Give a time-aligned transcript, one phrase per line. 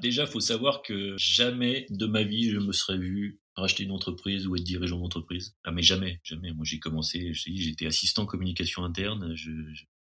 [0.00, 3.90] Déjà, il faut savoir que jamais de ma vie je me serais vu racheter une
[3.90, 5.56] entreprise ou être dirigeant d'entreprise.
[5.64, 6.52] Ah mais jamais, jamais.
[6.52, 9.50] Moi j'ai commencé, j'étais assistant communication interne, je,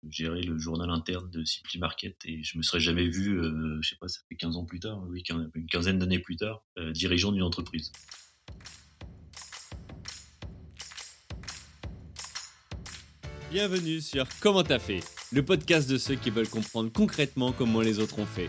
[0.08, 3.90] gérais le journal interne de Simply Market et je me serais jamais vu, euh, je
[3.90, 5.22] sais pas, ça fait 15 ans plus tard, oui,
[5.54, 7.92] une quinzaine d'années plus tard, euh, dirigeant d'une entreprise.
[13.50, 15.00] Bienvenue sur Comment t'as fait,
[15.32, 18.48] le podcast de ceux qui veulent comprendre concrètement comment les autres ont fait.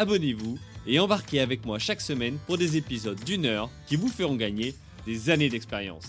[0.00, 4.34] abonnez-vous et embarquez avec moi chaque semaine pour des épisodes d'une heure qui vous feront
[4.34, 6.04] gagner des années d'expérience.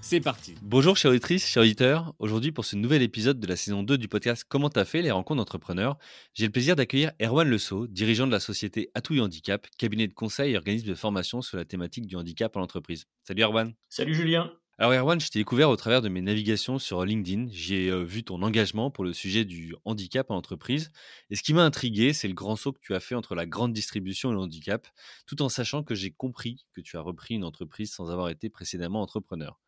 [0.00, 0.54] C'est parti.
[0.62, 2.12] Bonjour chers auditrices, chers auditeurs.
[2.18, 5.12] Aujourd'hui pour ce nouvel épisode de la saison 2 du podcast Comment t'as fait les
[5.12, 5.96] rencontres d'entrepreneurs,
[6.34, 10.52] j'ai le plaisir d'accueillir Erwan Lesault, dirigeant de la société Atouille Handicap, cabinet de conseil
[10.52, 13.06] et organisme de formation sur la thématique du handicap en entreprise.
[13.22, 13.74] Salut Erwan.
[13.88, 14.52] Salut Julien.
[14.78, 17.46] Alors Erwan, je t'ai découvert au travers de mes navigations sur LinkedIn.
[17.50, 20.92] J'ai euh, vu ton engagement pour le sujet du handicap en entreprise.
[21.30, 23.46] Et ce qui m'a intrigué, c'est le grand saut que tu as fait entre la
[23.46, 24.86] grande distribution et le handicap,
[25.26, 28.50] tout en sachant que j'ai compris que tu as repris une entreprise sans avoir été
[28.50, 29.58] précédemment entrepreneur.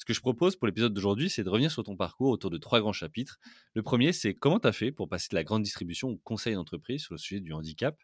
[0.00, 2.56] Ce que je propose pour l'épisode d'aujourd'hui, c'est de revenir sur ton parcours autour de
[2.56, 3.38] trois grands chapitres.
[3.74, 6.54] Le premier, c'est comment tu as fait pour passer de la grande distribution au conseil
[6.54, 8.00] d'entreprise sur le sujet du handicap.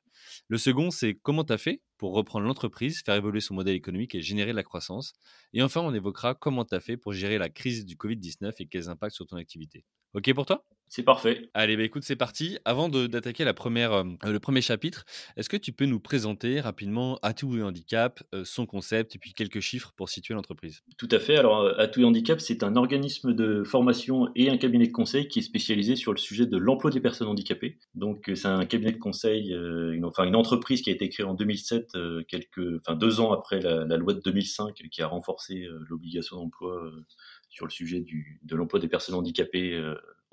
[0.49, 4.15] Le second, c'est comment tu as fait pour reprendre l'entreprise, faire évoluer son modèle économique
[4.15, 5.15] et générer de la croissance.
[5.55, 8.67] Et enfin, on évoquera comment tu as fait pour gérer la crise du Covid-19 et
[8.67, 9.87] quels impacts sur ton activité.
[10.13, 10.67] OK pour toi?
[10.89, 11.51] C'est parfait.
[11.53, 12.59] Allez, bah écoute, c'est parti.
[12.65, 15.05] Avant d'attaquer la première, euh, le premier chapitre,
[15.37, 19.35] est-ce que tu peux nous présenter rapidement Atout et Handicap, euh, son concept et puis
[19.35, 20.85] quelques chiffres pour situer l'entreprise?
[20.97, 21.37] Tout à fait.
[21.37, 25.27] Alors, euh, Atout et Handicap, c'est un organisme de formation et un cabinet de conseil
[25.27, 27.79] qui est spécialisé sur le sujet de l'emploi des personnes handicapées.
[27.95, 31.35] Donc, c'est un cabinet de conseil, une, enfin une entreprise qui a été créée en
[31.35, 31.93] 2007,
[32.29, 36.91] quelques, enfin deux ans après la, la, loi de 2005 qui a renforcé l'obligation d'emploi
[37.49, 39.81] sur le sujet du, de l'emploi des personnes handicapées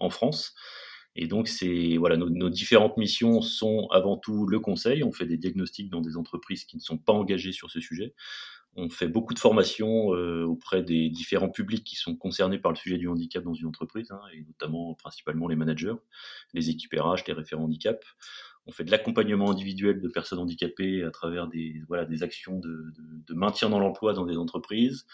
[0.03, 0.53] en France.
[1.15, 5.03] Et donc, c'est voilà, nos, différentes missions sont avant tout le conseil.
[5.03, 8.15] On fait des diagnostics dans des entreprises qui ne sont pas engagées sur ce sujet.
[8.75, 12.77] On fait beaucoup de formations euh, auprès des différents publics qui sont concernés par le
[12.77, 15.93] sujet du handicap dans une entreprise, hein, et notamment principalement les managers,
[16.55, 18.03] les équipes RH, les référents handicap.
[18.65, 22.91] On fait de l'accompagnement individuel de personnes handicapées à travers des, voilà, des actions de,
[22.97, 25.05] de maintien dans l'emploi dans des entreprises.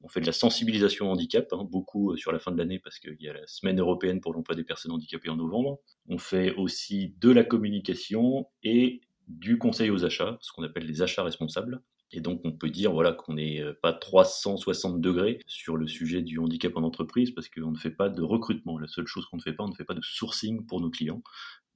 [0.00, 2.78] On fait de la sensibilisation au handicap, hein, beaucoup euh, sur la fin de l'année
[2.78, 5.80] parce qu'il y a la semaine européenne pour l'emploi des personnes handicapées en novembre.
[6.08, 11.02] On fait aussi de la communication et du conseil aux achats, ce qu'on appelle les
[11.02, 11.82] achats responsables.
[12.10, 16.22] Et donc, on peut dire voilà, qu'on n'est euh, pas 360 degrés sur le sujet
[16.22, 18.78] du handicap en entreprise parce qu'on ne fait pas de recrutement.
[18.78, 20.90] La seule chose qu'on ne fait pas, on ne fait pas de sourcing pour nos
[20.90, 21.22] clients.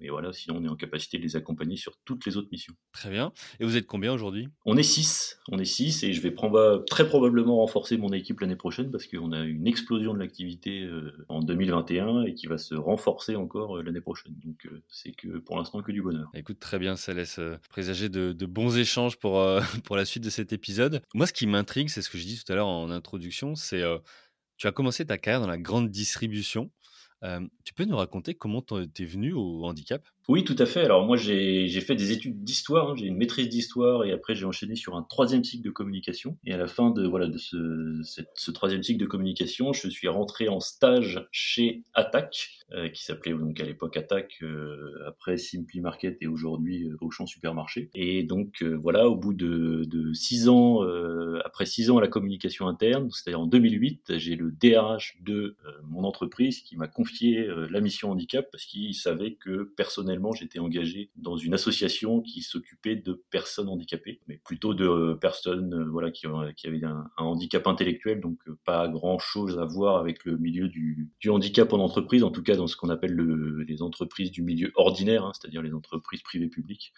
[0.02, 2.74] Mais voilà, sinon on est en capacité de les accompagner sur toutes les autres missions.
[2.92, 3.32] Très bien.
[3.60, 4.48] Et vous êtes combien aujourd'hui?
[4.66, 5.38] On est 6.
[5.48, 6.34] On est 6 et je vais
[6.90, 11.12] très probablement renforcer mon équipe l'année prochaine parce qu'on a une explosion de l'activité euh,
[11.28, 14.34] en 2021 et qui va se renforcer encore euh, l'année prochaine.
[14.44, 16.28] Donc euh, c'est que pour l'instant que du bonheur.
[16.34, 17.38] Écoute, très bien, ça laisse
[17.70, 19.40] présager de, bons échanges pour,
[19.84, 21.00] pour la suite de cet épisode.
[21.14, 23.82] Moi, ce qui m'intrigue, c'est ce que je dis tout à l'heure en introduction, c'est
[24.56, 26.70] tu as commencé ta carrière dans la grande distribution
[27.65, 30.03] tu peux nous raconter comment tu es venu au handicap?
[30.28, 30.81] Oui, tout à fait.
[30.81, 32.94] Alors moi, j'ai fait des études d'histoire, hein.
[32.97, 36.37] j'ai une maîtrise d'histoire et après j'ai enchaîné sur un troisième cycle de communication.
[36.44, 38.00] Et à la fin de, voilà, de ce,
[38.34, 43.32] ce troisième cycle de communication, je suis rentré en stage chez Attac, euh, qui s'appelait
[43.32, 47.91] donc à l'époque Attac, euh, après Simply Market et aujourd'hui euh, Auchan Supermarché.
[47.94, 50.82] Et donc voilà, au bout de, de six ans,
[51.44, 55.56] après six ans à la communication interne, c'est-à-dire en 2008, j'ai le DRH de
[55.88, 60.59] mon entreprise qui m'a confié euh, la mission handicap parce qu'il savait que personnellement j'étais
[60.59, 65.85] engagé dans une association qui s'occupait de personnes handicapées, mais plutôt de euh, personnes euh,
[65.91, 66.26] voilà qui,
[66.56, 71.11] qui avaient un, handicap intellectuel, donc pas grand chose à voir avec le milieu du,
[71.29, 73.14] handicap en entreprise, en tout cas dans ce qu'on appelle
[73.67, 76.93] les entreprises du milieu ordinaire, hein, c'est-à-dire les entreprises privées publiques.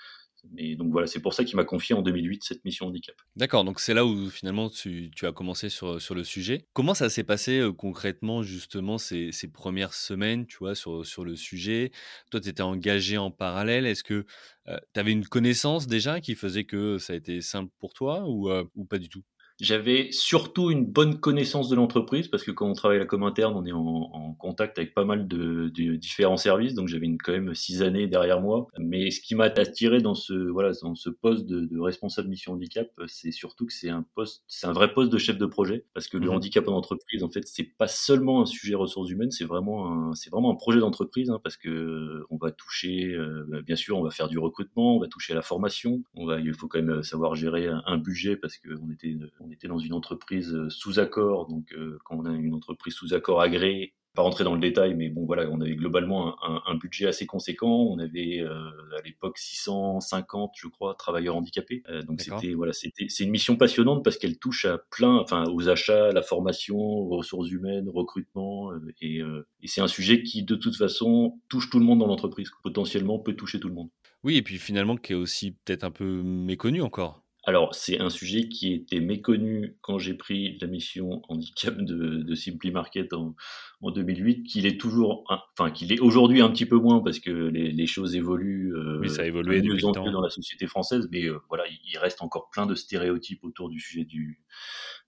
[0.56, 3.14] Et donc voilà, c'est pour ça qu'il m'a confié en 2008 cette mission handicap.
[3.36, 6.66] D'accord, donc c'est là où finalement tu, as commencé sur, le sujet.
[6.72, 11.92] Comment ça s'est passé euh, concrètement justement ces, premières semaines, tu vois, sur, le sujet?
[12.30, 13.86] Toi, tu étais engagé en parallèle.
[13.86, 14.26] Est-ce que
[14.68, 18.24] euh, tu avais une connaissance déjà qui faisait que ça a été simple pour toi
[18.26, 19.22] ou, euh, ou pas du tout?
[19.60, 23.22] J'avais surtout une bonne connaissance de l'entreprise parce que quand on travaille à la com
[23.22, 26.74] interne, on est en, contact avec pas mal de, différents services.
[26.74, 28.66] Donc j'avais quand même six années derrière moi.
[28.78, 32.88] Mais ce qui m'a attiré dans ce voilà dans ce poste de, responsable mission handicap,
[33.06, 36.08] c'est surtout que c'est un poste, c'est un vrai poste de chef de projet parce
[36.08, 39.30] que le mmh handicap en entreprise, en fait, c'est pas seulement un sujet ressources humaines,
[39.30, 43.62] c'est vraiment un c'est vraiment un projet d'entreprise hein, parce que on va toucher, euh,
[43.64, 46.40] bien sûr, on va faire du recrutement, on va toucher à la formation, on va
[46.40, 49.14] il faut quand même savoir gérer un, un budget parce qu'on était
[49.44, 52.94] on était dans une entreprise euh, sous accord, donc euh, quand on a une entreprise
[52.94, 56.76] sous accord agréée, pas rentrer dans le détail, mais bon voilà, on avait globalement un,
[56.76, 57.88] budget assez conséquent.
[57.90, 61.82] On avait euh, à l'époque 650, je crois, travailleurs handicapés.
[62.06, 65.68] donc c'était voilà, c'était c'est une mission passionnante parce qu'elle touche à plein, enfin aux
[65.68, 68.70] achats, la formation, aux ressources humaines, au recrutement,
[69.00, 72.52] et, et c'est un sujet qui de toute façon touche tout le monde dans l'entreprise.
[72.62, 73.90] Potentiellement peut toucher tout le monde.
[74.22, 77.23] Oui, et puis finalement qui est aussi peut-être un peu méconnu encore.
[77.46, 82.34] Alors, c'est un sujet qui était méconnu quand j'ai pris la mission handicap de, de
[82.34, 83.34] Simply Market en,
[83.82, 87.86] 2008, qu'il est toujours, enfin, qu'il est aujourd'hui un petit peu moins parce que les,
[87.86, 88.74] choses évoluent.
[88.74, 91.64] Euh, oui, ça a évolué de plus en dans la société française, mais euh, voilà,
[91.86, 94.40] il reste encore plein de stéréotypes autour du sujet du,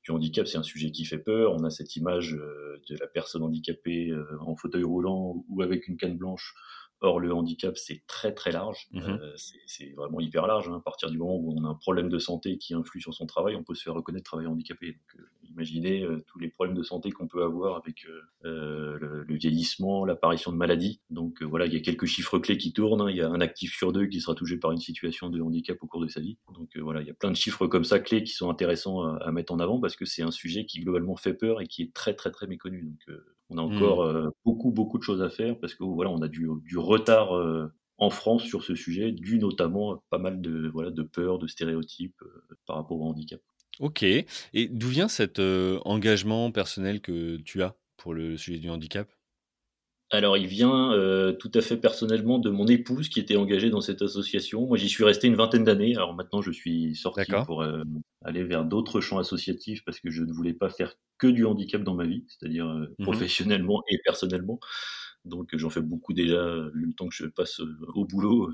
[0.04, 0.46] du handicap.
[0.46, 1.54] C'est un sujet qui fait peur.
[1.54, 5.96] On a cette image euh, de la personne handicapée en fauteuil roulant ou avec une
[5.96, 6.54] canne blanche
[7.00, 8.88] Or, le handicap, c'est très très large.
[8.92, 9.34] Mmh euh,
[9.66, 10.68] c'est vraiment hyper large.
[10.68, 10.76] Hein.
[10.76, 13.26] À partir du moment où on a un problème de santé qui influe sur son
[13.26, 14.92] travail, on peut se faire reconnaître travailleur handicapé.
[14.92, 18.06] Donc, euh, imaginez euh, tous les problèmes de santé qu'on peut avoir avec
[18.42, 21.00] le, vieillissement, l'apparition de maladies.
[21.10, 23.02] Donc voilà, il y a quelques chiffres clés qui tournent.
[23.02, 23.10] Hein.
[23.10, 25.76] Il y a un actif sur deux qui sera touché par une situation de handicap
[25.82, 26.38] au cours de sa vie.
[26.54, 29.16] Donc voilà, il y a plein de chiffres comme ça clés qui sont intéressants à,
[29.16, 31.82] à mettre en avant parce que c'est un sujet qui globalement fait peur et qui
[31.82, 32.82] est très très très méconnu.
[32.82, 33.16] Donc
[33.50, 33.76] on a mmh.
[33.76, 36.78] encore euh, beaucoup, beaucoup de choses à faire parce que voilà, on a du, du
[36.78, 41.02] retard euh, en France sur ce sujet, dû notamment à pas mal de, voilà, de
[41.02, 43.40] peurs, de stéréotypes euh, par rapport au handicap.
[43.78, 44.02] Ok.
[44.02, 44.26] Et
[44.68, 49.08] d'où vient cet engagement personnel que tu as pour le sujet du handicap?
[50.10, 53.80] Alors, il vient euh, tout à fait personnellement de mon épouse qui était engagée dans
[53.80, 54.64] cette association.
[54.66, 55.96] Moi, j'y suis resté une vingtaine d'années.
[55.96, 57.82] Alors maintenant, je suis sorti pour euh,
[58.24, 61.82] aller vers d'autres champs associatifs parce que je ne voulais pas faire que du handicap
[61.82, 64.60] dans ma vie, c'est-à-dire euh, mmh professionnellement et personnellement.
[65.24, 68.52] Donc, j'en fais beaucoup déjà, le temps que je passe au boulot.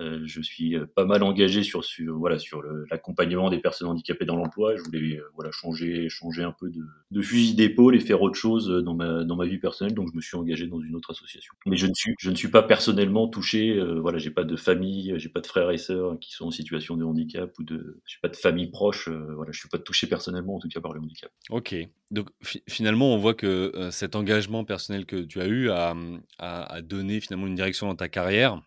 [0.00, 4.36] Euh, je suis euh, pas mal engagé sur, voilà sur l'accompagnement des personnes handicapées dans
[4.36, 4.76] l'emploi.
[4.76, 6.80] Je voulais euh, voilà changer changer un peu de,
[7.10, 9.94] de fusil d'épaule et faire autre chose dans ma dans ma vie personnelle.
[9.94, 11.54] Donc je me suis engagé dans une autre association.
[11.66, 13.76] Mais je ne suis je ne suis pas personnellement touché.
[13.76, 16.50] Euh, voilà, j'ai pas de famille, j'ai pas de frères et sœurs qui sont en
[16.50, 19.08] situation de handicap ou de j'ai pas de famille proche.
[19.08, 21.30] voilà, je suis pas touché personnellement en tout cas par le handicap.
[21.50, 21.74] Ok.
[22.10, 22.28] Donc
[22.68, 25.94] finalement, on voit que cet engagement personnel que tu as eu a,
[26.38, 28.60] a, a donné finalement une direction dans ta carrière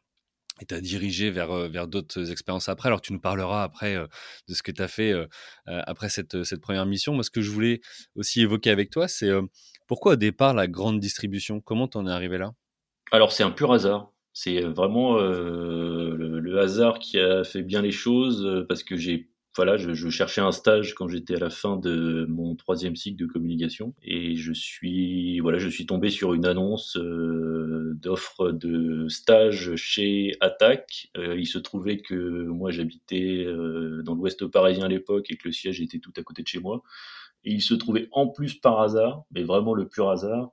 [0.61, 2.87] et t'as dirigé vers, vers d'autres expériences après.
[2.87, 5.13] Alors, tu nous parleras après de ce que tu as fait
[5.65, 7.13] après cette, cette première mission.
[7.13, 7.81] Moi, ce que je voulais
[8.15, 9.31] aussi évoquer avec toi, c'est
[9.87, 11.59] pourquoi au départ la grande distribution?
[11.59, 12.53] Comment t'en es arrivé là?
[13.11, 14.11] Alors, c'est un pur hasard.
[14.31, 19.93] C'est vraiment le, hasard qui a fait bien les choses parce que j'ai voilà, je,
[19.93, 23.93] je, cherchais un stage quand j'étais à la fin de mon troisième cycle de communication
[24.01, 30.35] et je suis voilà, je suis tombé sur une annonce euh, d'offre de stage chez
[30.41, 31.09] Attac.
[31.17, 35.47] Euh, il se trouvait que moi j'habitais euh, dans l'Ouest parisien à l'époque et que
[35.47, 36.81] le siège était tout à côté de chez moi.
[37.43, 40.51] Et il se trouvait en plus par hasard, mais vraiment le pur hasard,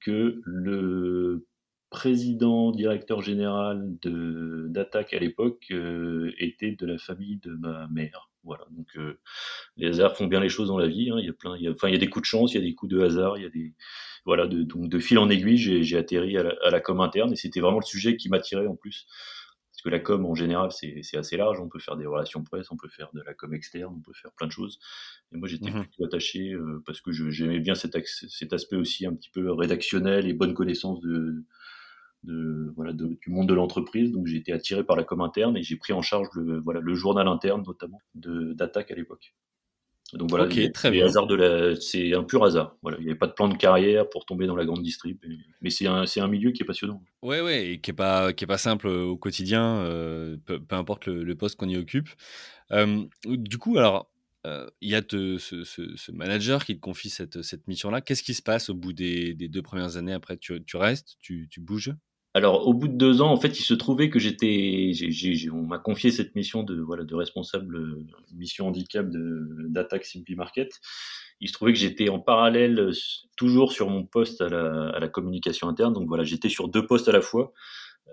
[0.00, 1.46] que le
[1.90, 5.72] président, directeur général de d'Attac à l'époque
[6.38, 8.28] était de la famille de ma mère.
[8.46, 9.18] Voilà, donc euh,
[9.76, 11.10] les hasards font bien les choses dans la vie.
[11.10, 11.16] Hein.
[11.18, 12.54] Il y a plein, il y a, enfin il y a des coups de chance,
[12.54, 13.74] il y a des coups de hasard, il y a des
[14.24, 17.32] voilà, de, donc de fil en aiguille, j'ai atterri à la, à la, com interne
[17.32, 19.06] et c'était vraiment le sujet qui m'attirait en plus.
[19.72, 22.70] Parce que la com en général c'est assez large, on peut faire des relations presse,
[22.70, 24.78] on peut faire de la com externe, on peut faire plein de choses.
[25.32, 29.06] Et moi j'étais mmh plutôt attaché euh, parce que j'aimais bien cet, cet aspect aussi
[29.06, 31.44] un petit peu rédactionnel et bonne connaissance de,
[32.22, 34.12] de, voilà, du monde de l'entreprise.
[34.12, 36.80] Donc j'ai été attiré par la com interne et j'ai pris en charge le, voilà,
[36.80, 39.34] le journal interne notamment d'attaque à l'époque.
[40.12, 41.06] Donc voilà, très bien.
[41.06, 42.76] de la, c'est un pur hasard.
[42.80, 45.18] Voilà, il n'y avait pas de plan de carrière pour tomber dans la grande distrib,
[45.60, 47.02] mais c'est un, un milieu qui est passionnant.
[47.22, 51.08] Ouais, ouais, et qui est pas, qui est pas simple au quotidien, euh, peu, importe
[51.08, 52.08] le, poste qu'on y occupe.
[52.70, 54.08] Euh, du coup, alors,
[54.46, 58.00] euh, il y a ce, ce, manager qui te confie cette, cette mission-là.
[58.00, 60.36] Qu'est-ce qui se passe au bout des, des deux premières années après?
[60.36, 61.92] Tu, tu restes, tu, tu bouges?
[62.36, 64.92] Alors, au bout de deux ans, en fait, il se trouvait que j'étais,
[65.50, 70.68] on m'a confié cette mission de voilà de responsable euh, mission handicap d'attaque Simply Market.
[71.40, 72.92] Il se trouvait que j'étais en parallèle euh,
[73.38, 75.94] toujours sur mon poste à la, à la communication interne.
[75.94, 77.54] Donc voilà, j'étais sur deux postes à la fois.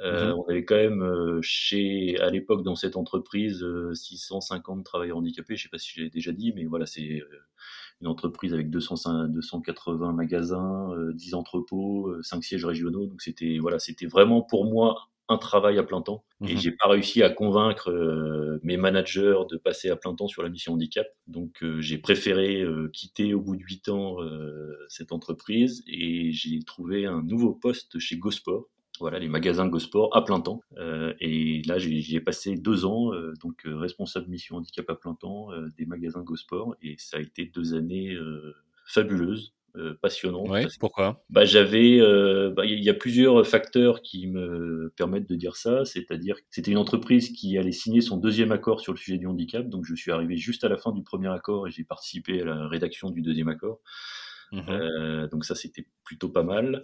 [0.01, 5.58] Euh, mmh on avait quand même chez, à l'époque, dans cette entreprise, 650 travailleurs handicapés.
[5.58, 7.22] Je sais pas si je l'ai déjà dit, mais voilà, c'est
[8.03, 13.07] une entreprise avec 200, 280 magasins, 10 entrepôts, 5 sièges régionaux.
[13.07, 16.25] Donc c'était voilà, c'était vraiment pour moi un travail à plein temps.
[16.41, 20.27] Et mmh j'ai pas réussi à convaincre euh, mes managers de passer à plein temps
[20.27, 21.07] sur la mission handicap.
[21.27, 24.17] Donc euh, j'ai préféré euh, quitter au bout de huit ans
[24.89, 28.65] cette entreprise et j'ai trouvé un nouveau poste chez GoSport.
[29.03, 30.62] Voilà, les magasins GoSport à plein temps.
[31.19, 36.24] et là, j'ai passé deux ans, donc responsable mission handicap à plein temps des magasins
[36.24, 36.75] GoSport.
[36.81, 38.17] Et ça a été deux années
[38.86, 40.45] fabuleuses euh, passionnant.
[40.45, 41.24] Ouais, pourquoi?
[41.31, 45.83] bah, J'avais, euh, bah, il y a plusieurs facteurs qui me permettent de dire ça.
[45.83, 49.25] C'est-à-dire que c'était une entreprise qui allait signer son deuxième accord sur le sujet du
[49.25, 49.67] handicap.
[49.67, 52.45] Donc je suis arrivé juste à la fin du premier accord et j'ai participé à
[52.45, 53.79] la rédaction du deuxième accord.
[54.51, 56.83] Mmh euh, donc ça c'était plutôt pas mal.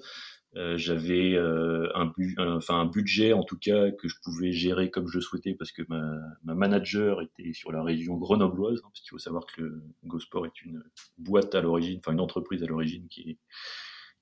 [0.55, 2.11] Euh, j'avais euh, un,
[2.55, 5.83] enfin, un budget en tout cas que je pouvais gérer comme je souhaitais parce que
[5.87, 10.47] ma, ma manager était sur la région grenobloise, hein, parce qu'il faut savoir que GoSport
[10.47, 10.83] est une
[11.19, 13.37] boîte à l'origine, enfin une entreprise à l'origine qui est,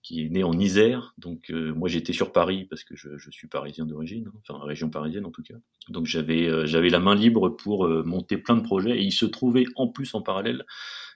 [0.04, 1.14] qui est née en Isère.
[1.18, 4.60] Donc euh, moi j'étais sur Paris parce que je, je suis parisien d'origine, hein, enfin
[4.66, 5.56] région parisienne en tout cas.
[5.88, 9.66] Donc j'avais j'avais la main libre pour monter plein de projets et il se trouvait
[9.78, 10.66] en plus en parallèle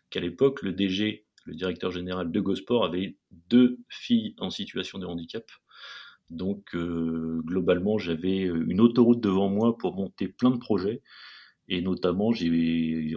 [0.10, 3.18] qu'à l'époque le DG le directeur général de Gosport avait
[3.50, 5.44] deux filles en situation de handicap.
[6.30, 11.02] Donc euh, globalement, j'avais une autoroute devant moi pour monter plein de projets.
[11.68, 12.32] Et notamment,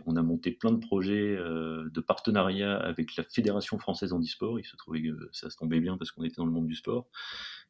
[0.06, 4.60] on a monté plein de projets euh, de partenariat avec la Fédération française handisport.
[4.60, 6.76] Il se trouvait que ça se tombait bien parce qu'on était dans le monde du
[6.76, 7.08] sport.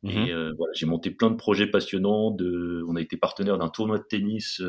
[0.02, 0.28] Et mhm.
[0.28, 2.32] euh, voilà, j'ai monté plein de projets passionnants.
[2.32, 4.60] De, on a été partenaire d'un tournoi de tennis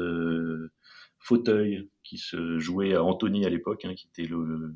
[1.20, 4.76] fauteuil qui se jouait à Antony à l'époque, hein, qui était le,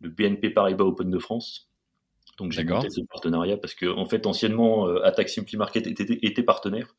[0.00, 1.70] le BNP Paribas Open de France.
[2.38, 6.18] Donc j'ai monté ce partenariat parce que en fait anciennement euh, Attack Simply Market était,
[6.22, 6.94] était partenaire.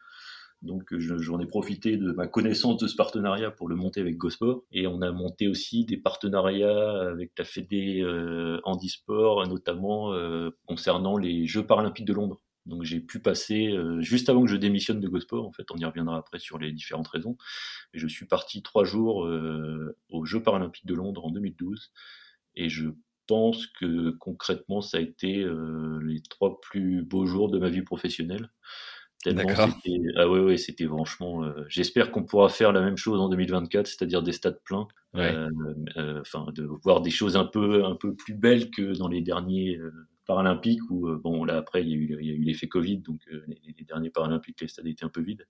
[0.62, 4.64] Donc j'en ai profité de ma connaissance de ce partenariat pour le monter avec GoSport.
[4.74, 11.18] Et on a monté aussi des partenariats avec la Fédé euh, Handisport, notamment euh, concernant
[11.18, 12.42] les Jeux paralympiques de Londres.
[12.66, 15.78] Donc j'ai pu passer, euh, juste avant que je démissionne de GoSport, en fait on
[15.78, 17.38] y reviendra après sur les différentes raisons,
[17.94, 19.28] mais je suis parti trois jours
[20.10, 21.92] aux Jeux paralympiques de Londres en 2012
[22.60, 22.90] et je
[23.26, 27.84] pense que concrètement, ça a été euh, les trois plus beaux jours de ma vie
[27.84, 28.50] professionnelle.
[29.26, 29.70] D'accord.
[30.16, 31.44] Ah ouais, ouais, c'était franchement.
[31.44, 34.88] Euh, j'espère qu'on pourra faire la même chose en 2024, c'est-à-dire des stades pleins.
[35.16, 35.50] Euh,
[36.22, 39.80] enfin, de voir des choses un peu, un peu plus belles que dans les derniers
[40.26, 43.86] Paralympiques où, bon, là après, il y a eu, eu l'effet Covid, donc les, les,
[43.86, 45.48] derniers Paralympiques, les stades étaient un peu vides.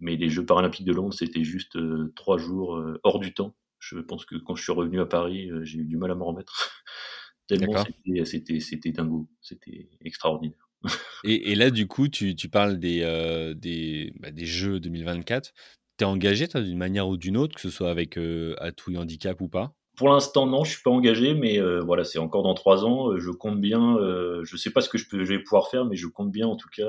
[0.00, 1.78] Mais les Jeux Paralympiques de Londres, c'était juste
[2.14, 3.54] trois jours hors du temps.
[3.88, 6.14] Je pense que quand je suis revenu à Paris, euh, j'ai eu du mal à
[6.14, 6.82] m'en remettre.
[7.46, 7.84] Tellement
[8.24, 10.70] c'était, dingo, c'était extraordinaire.
[11.24, 15.52] et, là, du coup, tu, parles des, euh, des, bah, des Jeux 2024.
[15.96, 18.96] Tu es engagé, toi, d'une manière ou d'une autre, que ce soit avec euh, Atout
[18.96, 19.74] Handicap ou pas?
[19.96, 23.16] Pour l'instant, non, je suis pas engagé, mais euh, voilà, c'est encore dans trois ans.
[23.16, 23.96] Je compte bien.
[24.42, 26.48] je sais pas ce que je, peux, je vais pouvoir faire, mais je compte bien,
[26.48, 26.88] en tout cas,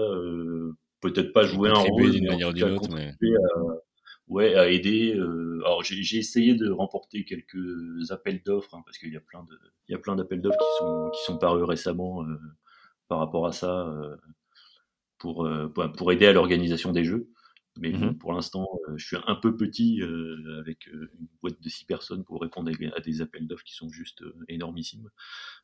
[1.02, 3.14] peut-être pas jouer un rôle, d'une manière ou d'une autre, mais
[4.28, 5.16] ouais, à aider.
[5.16, 9.44] Euh, alors j'ai essayé de remporter quelques appels d'offres hein, parce qu'il y a plein
[9.44, 12.38] de, il y a plein d'appels d'offres qui sont qui sont parus récemment euh,
[13.08, 14.16] par rapport à ça euh,
[15.18, 15.48] pour
[15.98, 17.30] pour aider à l'organisation des jeux.
[17.78, 20.02] Mais mmh pour l'instant, je suis un peu petit
[20.60, 24.24] avec une boîte de six personnes pour répondre à des appels d'offres qui sont juste
[24.48, 25.10] énormissimes.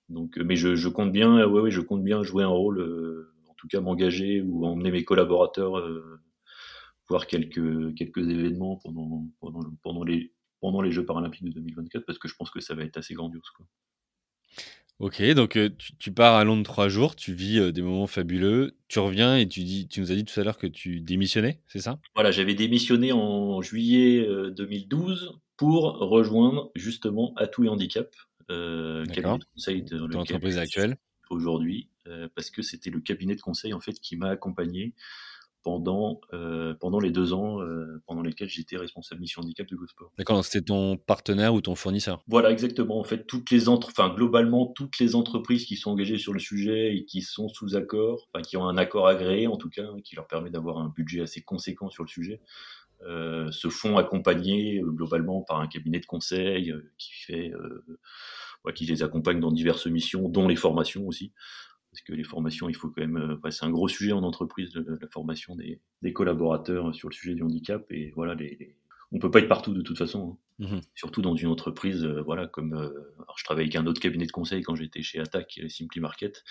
[0.09, 2.81] Donc, mais je, je compte bien, ouais, ouais, je compte bien jouer un rôle,
[3.47, 5.77] en tout cas m'engager ou emmener mes collaborateurs
[7.11, 12.17] voir quelques, quelques événements pendant, pendant, pendant, les, pendant les Jeux paralympiques de 2024 parce
[12.17, 13.49] que je pense que ça va être assez grandiose.
[13.55, 13.67] Quoi.
[14.99, 18.77] Ok, donc euh, tu, pars à Londres trois jours, tu vis euh, des moments fabuleux,
[18.87, 21.59] tu reviens et tu, dis, tu nous as dit tout à l'heure que tu démissionnais,
[21.67, 21.99] c'est ça?
[22.15, 28.15] Voilà, j'avais démissionné en juillet 2012 euh, pour rejoindre justement Atout et Handicap,
[28.47, 30.97] cabinet de conseil de l'entreprise actuelle
[31.29, 31.89] aujourd'hui,
[32.35, 34.93] parce que c'était le cabinet de conseil en fait qui m'a accompagné
[35.63, 40.11] pendant, euh, pendant les deux ans euh, pendant lesquels j'étais responsable mission handicap de GoSport.
[40.17, 42.99] D'accord, c'était ton partenaire ou ton fournisseur Voilà, exactement.
[42.99, 43.89] En fait, toutes les entre...
[43.89, 47.75] enfin, globalement, toutes les entreprises qui sont engagées sur le sujet et qui sont sous
[47.75, 50.89] accord, enfin, qui ont un accord agréé en tout cas, qui leur permet d'avoir un
[50.89, 52.41] budget assez conséquent sur le sujet,
[53.07, 57.51] euh, se font accompagner euh, globalement par un cabinet de conseil euh, qui fait,
[58.63, 61.33] ouais, qui les accompagne dans diverses missions, dont les formations aussi
[61.91, 64.73] parce que les formations, il faut quand même, euh, c'est un gros sujet en entreprise,
[64.73, 65.81] la formation des,
[66.13, 68.77] collaborateurs sur le sujet du handicap, et voilà, les,
[69.11, 70.77] on peut pas être partout de toute façon, hein.
[70.77, 73.99] mmh surtout dans une entreprise, euh, voilà, comme, euh, alors je travaillais avec un autre
[73.99, 76.43] cabinet de conseil quand j'étais chez Attac, Simply Market,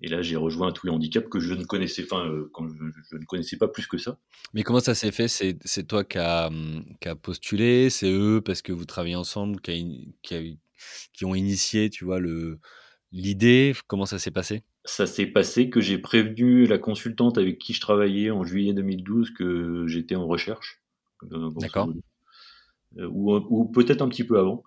[0.00, 3.24] Et là, j'ai rejoint tous les handicaps que je ne connaissais, enfin, quand je, ne
[3.26, 4.18] connaissais pas plus que ça.
[4.54, 5.28] Mais comment ça s'est fait?
[5.28, 7.90] C'est, toi qui as hum, qui a postulé?
[7.90, 10.58] C'est eux parce que vous travaillez ensemble qui, qui,
[11.12, 12.58] qui ont initié, tu vois, le,
[13.12, 13.74] l'idée?
[13.86, 14.64] Comment ça s'est passé?
[14.84, 19.30] Ça s'est passé que j'ai prévenu la consultante avec qui je travaillais en juillet 2012
[19.30, 20.82] que j'étais en recherche.
[21.22, 21.92] D'accord.
[22.96, 24.64] Ou, ou peut-être un petit peu avant.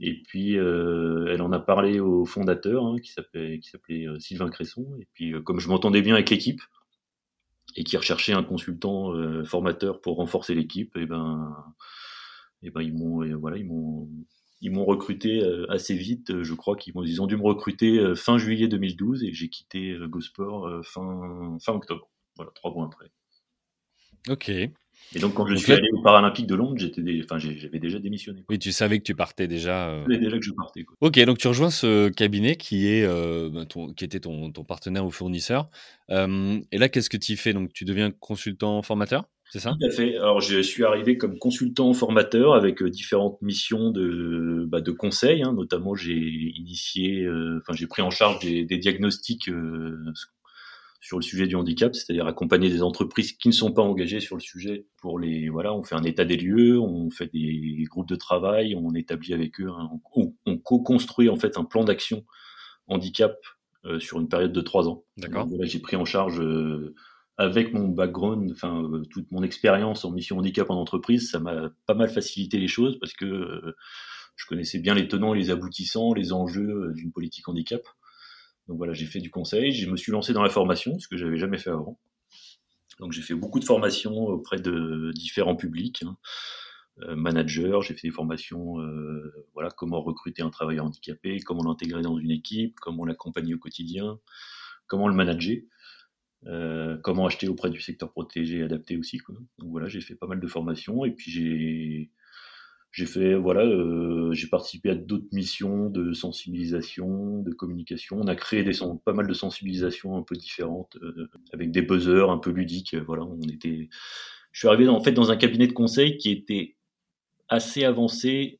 [0.00, 3.60] Et puis, euh, elle en a parlé au fondateur, hein, qui s'appelait,
[4.06, 4.86] euh, Sylvain Cresson.
[5.00, 6.60] Et puis, euh, comme je m'entendais bien avec l'équipe,
[7.76, 9.12] et qui recherchait un consultant
[9.44, 11.54] formateur pour renforcer l'équipe, et ben,
[12.62, 14.08] et ben ils m'ont, voilà, ils m'ont,
[14.60, 16.42] ils m'ont recruté assez vite.
[16.42, 20.84] Je crois qu'ils ils ont dû me recruter fin juillet 2012 et j'ai quitté GoSport
[20.84, 22.08] fin, fin octobre.
[22.36, 23.10] Voilà, trois mois après.
[24.28, 24.50] Ok.
[25.14, 28.44] Et donc, quand je suis allé au Paralympique de Londres, j'étais enfin, j'avais déjà démissionné.
[28.50, 29.88] Oui, tu savais que tu partais déjà.
[29.88, 30.04] Euh...
[30.06, 30.84] Je savais déjà que je partais.
[30.84, 30.96] Quoi.
[31.00, 34.64] Ok, donc tu rejoins ce cabinet qui, est, euh, bah, ton, qui était ton, ton,
[34.64, 35.70] partenaire ou fournisseur.
[36.10, 37.54] Euh, et là, qu'est-ce que tu fais?
[37.54, 39.24] Donc, tu deviens consultant formateur?
[39.50, 39.76] C'est ça?
[39.80, 40.16] Tout à fait.
[40.16, 45.42] Alors, je suis arrivé comme consultant formateur avec euh, différentes missions de, bah, de conseil.
[45.42, 45.52] Hein.
[45.52, 49.98] Notamment, j'ai initié, euh, enfin, j'ai pris en charge des, des diagnostics, euh,
[51.00, 54.36] sur le sujet du handicap, c'est-à-dire accompagner des entreprises qui ne sont pas engagées sur
[54.36, 58.08] le sujet pour les voilà, on fait un état des lieux, on fait des groupes
[58.08, 59.70] de travail, on établit avec eux,
[60.44, 62.24] on, co-construit en fait un plan d'action
[62.88, 63.36] handicap
[63.84, 65.04] euh, sur une période de trois ans.
[65.16, 65.46] D'accord.
[65.46, 66.42] Là, j'ai pris en charge
[67.38, 71.70] avec mon background, enfin euh, toute mon expérience en mission handicap en entreprise, ça m'a
[71.86, 73.74] pas mal facilité les choses parce que
[74.36, 77.82] je connaissais bien les tenants et les aboutissants, les enjeux d'une politique handicap.
[78.68, 81.16] Donc voilà, j'ai fait du conseil, je me suis lancé dans la formation, ce que
[81.16, 81.98] j'avais jamais fait avant.
[83.00, 86.16] Donc j'ai fait beaucoup de formations auprès de différents publics, hein.
[87.02, 92.02] euh, managers, j'ai fait des formations, euh, voilà, comment recruter un travailleur handicapé, comment l'intégrer
[92.02, 94.18] dans une équipe, comment l'accompagner au quotidien,
[94.86, 95.58] comment le manager,
[96.46, 99.18] euh, comment acheter auprès du secteur protégé adapté aussi.
[99.58, 102.10] Donc voilà, j'ai fait pas mal de formations et puis
[102.92, 108.18] j'ai fait, voilà, euh, j'ai participé à d'autres missions de sensibilisation, de communication.
[108.20, 108.64] On a créé
[109.04, 112.94] pas mal de sensibilisations un peu différentes, euh, avec des buzzers un peu ludiques.
[112.94, 113.88] Voilà, on était.
[114.52, 116.76] Je suis arrivé en fait dans un cabinet de conseil qui était
[117.48, 118.58] assez avancé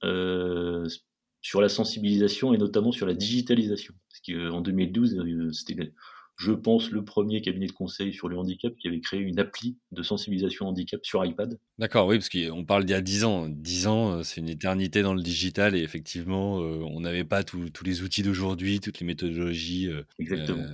[1.41, 3.95] sur la sensibilisation et notamment sur la digitalisation.
[4.09, 5.93] Parce qu'en 2012, c'était
[6.39, 9.77] je pense, le premier cabinet de conseil sur le handicap qui avait créé une appli
[9.91, 11.59] de sensibilisation handicap sur iPad.
[11.79, 13.49] D'accord, oui, parce qu'on parle d'il y a 10 ans.
[13.49, 17.43] 10 ans, euh, c'est une éternité dans le digital et effectivement, euh, on n'avait pas
[17.43, 19.89] tous les outils d'aujourd'hui, toutes les méthodologies.
[19.89, 20.65] Euh, Exactement.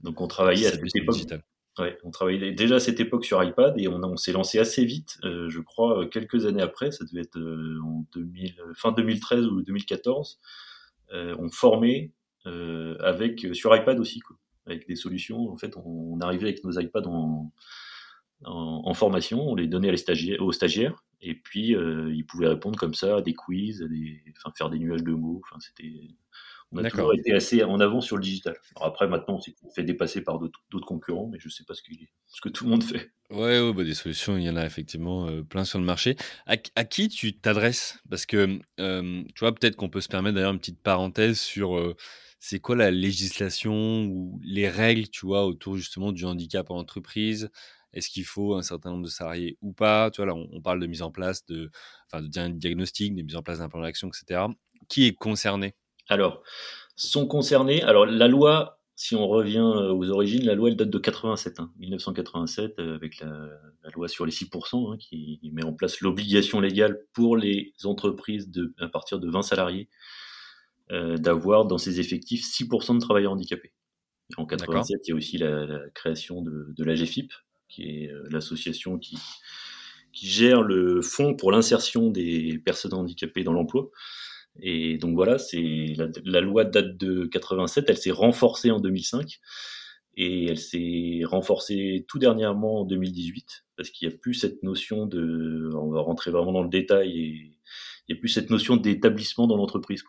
[0.00, 1.16] Donc on travaillait à cette époque.
[1.78, 4.84] Ouais, on travaillait déjà à cette époque sur iPad et on, on s'est lancé assez
[4.84, 10.40] vite, je crois, quelques années après, ça devait être en 2000, fin 2013 ou 2014,
[11.12, 12.10] on formait
[12.44, 14.18] avec, sur iPad aussi.
[14.18, 15.50] Quoi avec des solutions.
[15.50, 17.52] En fait, on, arrivait avec nos iPads en,
[18.44, 19.92] en, formation, on les donnait
[20.38, 24.52] aux stagiaires, et puis euh, ils pouvaient répondre comme ça à des quiz, des, enfin,
[24.56, 25.40] faire des nuages de mots.
[25.44, 25.92] Enfin, c'était,
[26.72, 28.56] on a toujours été assez en avant sur le digital.
[28.76, 31.82] Alors après, maintenant, c'est fait dépasser par d'autres concurrents, mais je ne sais pas ce
[31.82, 31.90] que,
[32.26, 33.10] ce que tout le monde fait.
[33.30, 36.16] Ouais, ouais bah, des solutions, il y en a effectivement euh, plein sur le marché.
[36.46, 37.98] À, qui tu t'adresses?
[38.08, 41.76] Parce que, euh, tu vois, peut-être qu'on peut se permettre d'ailleurs une petite parenthèse sur
[42.40, 47.50] c'est quoi la législation ou les règles, tu vois, autour justement du handicap en entreprise?
[47.92, 50.10] Est-ce qu'il faut un certain nombre de salariés ou pas?
[50.10, 51.70] Tu vois, là, on, parle de mise en place de,
[52.06, 54.46] enfin, de diagnostic, de mise en place d'un plan d'action, etc.
[54.88, 55.74] Qui est concerné?
[56.08, 56.42] Alors,
[56.96, 57.82] sont concernés.
[57.82, 61.58] Alors, la loi, si on revient euh, aux origines, la loi, elle date de 87,
[61.78, 63.50] 1987, hein, avec la,
[63.94, 68.72] loi sur les 6%, hein, qui met en place l'obligation légale pour les entreprises de,
[68.78, 69.90] à partir de 20 salariés
[70.92, 73.72] euh, d'avoir dans ses effectifs 6% de travailleurs handicapés.
[74.36, 77.32] En 87, il y a aussi la, création de, de l'AGFIP,
[77.68, 79.16] qui est euh, l'association qui,
[80.12, 83.90] qui gère le fonds pour l'insertion des personnes handicapées dans l'emploi.
[84.60, 89.40] Et donc voilà, c'est la, la, loi date de 87, elle s'est renforcée en 2005
[90.16, 95.06] et elle s'est renforcée tout dernièrement en 2018 parce qu'il n'y a plus cette notion
[95.06, 97.56] de, on va rentrer vraiment dans le détail et
[98.08, 100.02] il n'y a plus cette notion d'établissement dans l'entreprise.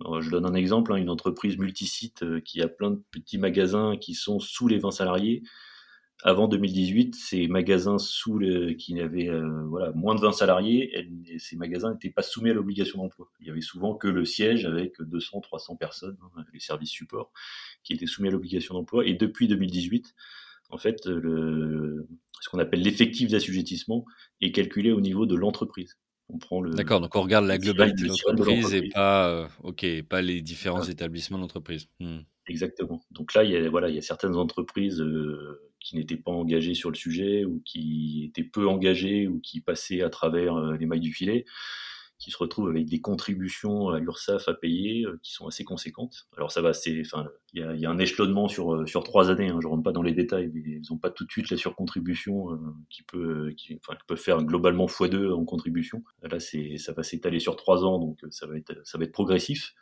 [0.00, 3.96] Je donne un exemple, hein, une entreprise multisite euh, qui a plein de petits magasins
[3.96, 5.42] qui sont sous les 20 salariés.
[6.22, 11.56] Avant 2018, ces magasins sous le, qui avaient euh, voilà, moins de 20 salariés, ces
[11.56, 13.30] magasins n'étaient pas soumis à l'obligation d'emploi.
[13.40, 17.30] Il y avait souvent que le siège avec 200, 300 personnes, hein, les services support,
[17.82, 19.06] qui étaient soumis à l'obligation d'emploi.
[19.06, 20.14] Et depuis 2018,
[20.70, 24.06] en fait, ce qu'on appelle l'effectif d'assujettissement
[24.40, 25.98] est calculé au niveau de l'entreprise.
[26.72, 30.82] D'accord, donc on regarde la globalité de l'entreprise et pas, euh, ok, pas les différents
[30.82, 31.88] établissements d'entreprise.
[32.00, 32.20] Hmm.
[32.46, 33.02] Exactement.
[33.10, 35.04] Donc là, il y a, voilà, il y a certaines entreprises
[35.80, 40.02] qui n'étaient pas engagées sur le sujet ou qui étaient peu engagées ou qui passaient
[40.02, 41.44] à travers les mailles du filet
[42.18, 46.26] qui se retrouvent avec des contributions à l'URSSAF à payer euh, qui sont assez conséquentes.
[46.36, 49.48] Alors ça va, c'est, enfin, il y a, un échelonnement sur euh, sur trois années.
[49.48, 51.56] Hein, je rentre pas dans les détails, mais ils n'ont pas tout de suite la
[51.56, 56.02] surcontribution euh, qui peut, qui, enfin, qui peut faire globalement x2 en contribution.
[56.22, 59.12] Là, c'est, ça va s'étaler sur trois ans, donc ça va être, ça va être
[59.12, 59.74] progressif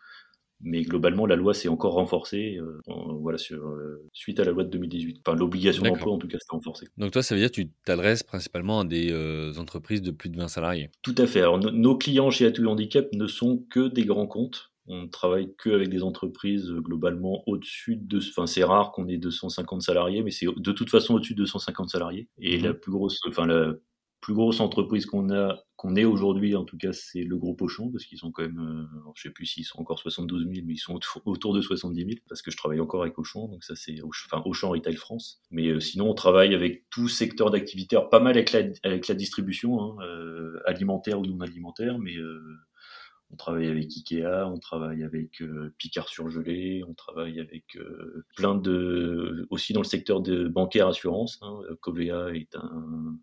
[0.63, 2.81] mais globalement, la loi s'est encore renforcée euh,
[3.21, 5.23] voilà, sur, euh, suite à la loi de 2018.
[5.27, 6.87] Enfin, l'obligation d'emploi, en tout cas, s'est renforcée.
[6.97, 10.29] Donc, toi, ça veut dire que tu t'adresses principalement à des euh, entreprises de plus
[10.29, 10.91] de 20 salariés?
[11.03, 11.41] Tout à fait.
[11.41, 14.73] Alors, nos clients chez Atout Handicap ne sont que des grands comptes.
[14.87, 18.19] On ne travaille que avec des entreprises globalement au-dessus de.
[18.19, 21.91] Enfin, c'est rare qu'on ait 250 salariés, mais c'est de toute façon au-dessus de 250
[21.91, 22.29] salariés.
[22.39, 23.75] Et mmh la plus grosse, enfin, la,
[24.23, 27.91] plus grosse entreprise qu'on a, qu'on ait aujourd'hui, en tout cas, c'est le groupe Auchan,
[27.91, 30.75] parce qu'ils sont quand même, euh, je sais plus s'ils sont encore 72 000, mais
[30.75, 33.75] ils sont autour de 70 000, parce que je travaille encore avec Auchan, donc ça
[33.75, 35.43] c'est, enfin, Auchan Retail France.
[35.51, 39.97] Mais euh, sinon, on travaille avec tout secteur d'activité, pas mal avec la, distribution, hein,
[40.07, 42.15] euh, alimentaire ou non alimentaire, mais
[43.33, 45.43] on travaille avec Ikea, on travaille avec
[45.79, 47.77] Picard surgelé, on travaille avec
[48.37, 51.41] plein de, aussi dans le secteur de bancaire assurance.
[51.43, 53.19] Hein, Covea est un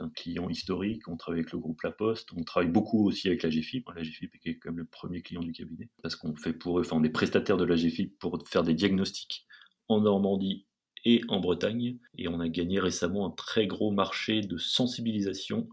[0.00, 3.42] un client historique, on travaille avec le groupe La Poste, on travaille beaucoup aussi avec
[3.42, 3.88] la GFIP.
[3.94, 6.82] La GFIP est quand même le premier client du cabinet, parce qu'on fait pour eux,
[6.82, 9.46] enfin on est prestataire de la GFIP pour faire des diagnostics
[9.88, 10.66] en Normandie
[11.04, 11.98] et en Bretagne.
[12.16, 15.68] Et on a gagné récemment un très gros marché de sensibilisation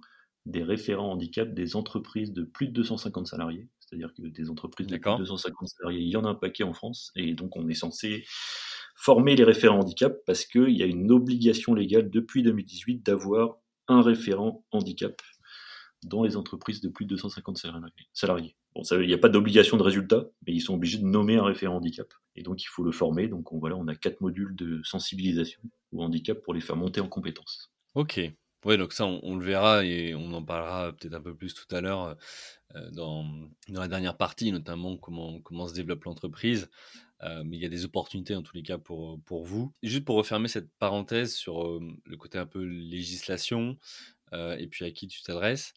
[0.46, 3.68] des référents handicap des entreprises de plus de 250 salariés.
[3.80, 6.64] C'est-à-dire que des entreprises de plus de 250 salariés, il y en a un paquet
[6.64, 7.12] en France.
[7.16, 8.26] Et donc on est censé
[8.96, 13.58] former les référents handicap parce qu'il y a une obligation légale depuis 2018 d'avoir
[13.88, 15.22] un référent handicap
[16.04, 17.58] dans les entreprises de plus de 250
[18.14, 18.56] salariés.
[18.92, 21.78] Il n'y a pas d'obligation de résultat, mais ils sont obligés de nommer un référent
[21.78, 22.14] handicap.
[22.36, 23.28] Et donc, il faut le former.
[23.28, 25.60] Donc, on, voilà, on a quatre modules de sensibilisation
[25.92, 27.72] au handicap pour les faire monter en compétences.
[27.96, 28.22] Ok.
[28.66, 31.74] Oui, donc ça, on, le verra et on en parlera peut-être un peu plus tout
[31.74, 32.18] à l'heure
[32.76, 33.26] euh, dans,
[33.70, 36.70] la dernière partie, notamment comment se développe l'entreprise.
[37.24, 39.74] Euh, mais il y a des opportunités en tous les cas pour, pour vous.
[39.84, 43.78] Juste pour refermer cette parenthèse sur euh, le côté un peu législation
[44.34, 45.74] euh, et puis à qui tu t'adresses.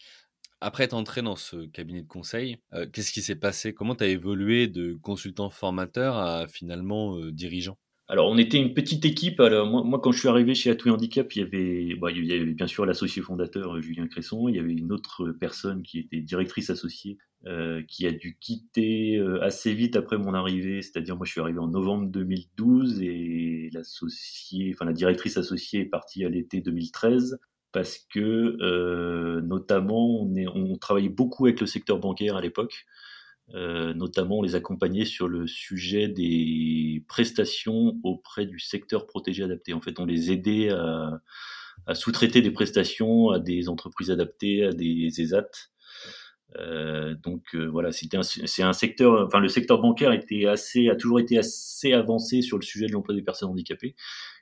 [0.60, 2.58] Après être entré dans ce cabinet de conseil,
[2.92, 3.72] qu'est-ce qui s'est passé?
[3.72, 7.78] Comment tu as évolué de consultant formateur à finalement dirigeant?
[8.08, 9.40] Alors, on était une petite équipe.
[9.40, 12.32] Alors, moi, quand je suis arrivé chez Atout Handicap, il y, avait, bah, il y
[12.34, 14.48] avait bien sûr l'associé fondateur Julien Cresson.
[14.50, 19.16] Il y avait une autre personne qui était directrice associée euh, qui a dû quitter
[19.16, 23.70] euh, assez vite après mon arrivée, c'est-à-dire moi je suis arrivé en novembre 2012 et
[23.72, 27.40] l'associé, enfin la directrice associée est partie à l'été 2013
[27.72, 32.84] parce que euh, notamment on, travaillait beaucoup avec le secteur bancaire à l'époque,
[33.54, 39.72] notamment on les accompagnait sur le sujet des prestations auprès du secteur protégé adapté.
[39.72, 45.20] En fait, on les aidait à sous-traiter des prestations à des entreprises adaptées, à des
[45.20, 45.70] ESAT.
[46.56, 50.96] Euh, donc euh, voilà, c'était c'est un secteur, enfin le secteur bancaire était assez, a
[50.96, 53.94] toujours été assez avancé sur le sujet de l'emploi des personnes handicapées.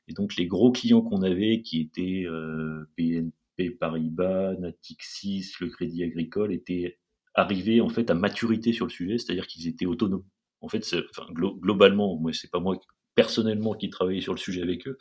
[0.09, 6.03] Et donc les gros clients qu'on avait, qui étaient euh, BNP Paribas, Natixis, le Crédit
[6.05, 6.99] Agricole, étaient
[7.35, 10.25] arrivés en fait à maturité sur le sujet, c'est-à-dire qu'ils étaient autonomes.
[10.61, 10.85] En fait,
[11.33, 12.81] globalement, moi c'est pas moi
[13.15, 14.97] personnellement qui travaillais sur le sujet avec eux,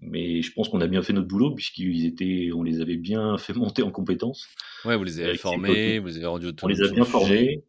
[0.00, 3.36] mais je pense qu'on a bien fait notre boulot puisqu'ils étaient, on les avait bien
[3.38, 4.46] fait monter en compétences.
[4.84, 7.64] Ouais, vous les avez formés, vous les avez rendus On les a bien formés,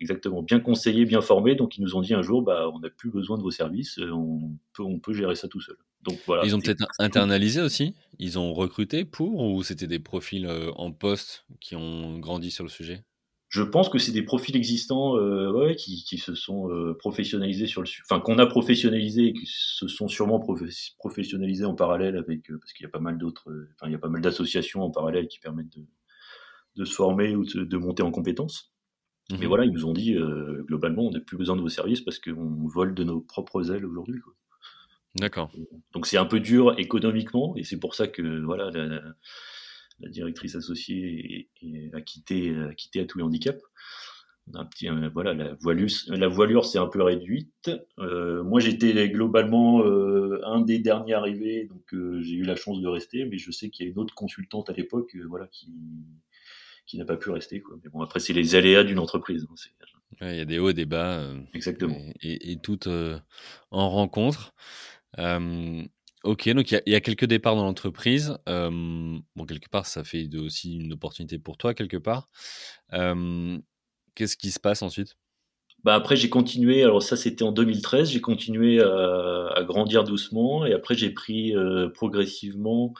[0.00, 1.54] exactement, bien conseillés, bien formés.
[1.54, 3.98] Donc ils nous ont dit un jour, bah, on n'a plus besoin de vos services,
[3.98, 5.76] euh, on peut, on peut gérer ça tout seul.
[6.02, 6.44] Donc voilà.
[6.44, 7.94] Ils ont peut-être internalisé aussi?
[8.18, 12.64] Ils ont recruté pour ou c'était des profils euh, en poste qui ont grandi sur
[12.64, 13.04] le sujet?
[13.52, 17.66] Je pense que c'est des profils existants euh, ouais, qui, qui, se sont euh, professionnalisés
[17.66, 20.42] sur le enfin qu'on a professionnalisé et qui se sont sûrement
[20.98, 23.92] professionnalisés en parallèle avec euh, parce qu'il y a pas mal d'autres euh, enfin il
[23.92, 25.84] y a pas mal d'associations en parallèle qui permettent de,
[26.76, 28.72] de se former ou de, de monter en compétences.
[29.30, 31.68] Mmh mais voilà ils nous ont dit euh, globalement on n'a plus besoin de vos
[31.68, 34.20] services parce qu'on vole de nos propres ailes aujourd'hui
[35.16, 35.52] d'accord.
[35.92, 39.02] Donc c'est un peu dur économiquement et c'est pour ça que voilà la, la
[40.00, 41.48] directrice associée
[41.92, 43.62] a quitté, a quitté à tous les handicaps.
[44.54, 47.70] Un petit, euh, voilà, la voilure, la voilure s'est un peu réduite.
[47.98, 51.82] Euh, moi, j'étais globalement euh, un des derniers arrivés, donc
[52.20, 54.68] j'ai eu la chance de rester, mais je sais qu'il y a une autre consultante
[54.68, 55.72] à l'époque, voilà, qui
[56.84, 57.60] qui n'a pas pu rester.
[57.60, 57.78] Quoi.
[57.82, 59.46] Mais bon, après, c'est les aléas d'une entreprise.
[60.20, 61.32] Hein, il y a des hauts et des bas.
[61.54, 61.96] Exactement.
[62.20, 62.88] Et, et, toutes
[63.70, 64.52] en rencontre.
[66.24, 68.38] Ok, donc il y, a quelques départs dans l'entreprise.
[68.46, 72.28] bon, quelque part, ça fait aussi une opportunité pour toi, quelque part.
[74.14, 75.16] Qu'est-ce qui se passe ensuite?
[75.84, 80.72] Bah après j'ai continué, alors ça c'était en 2013, j'ai continué à, grandir doucement et
[80.72, 82.94] après j'ai pris euh, progressivement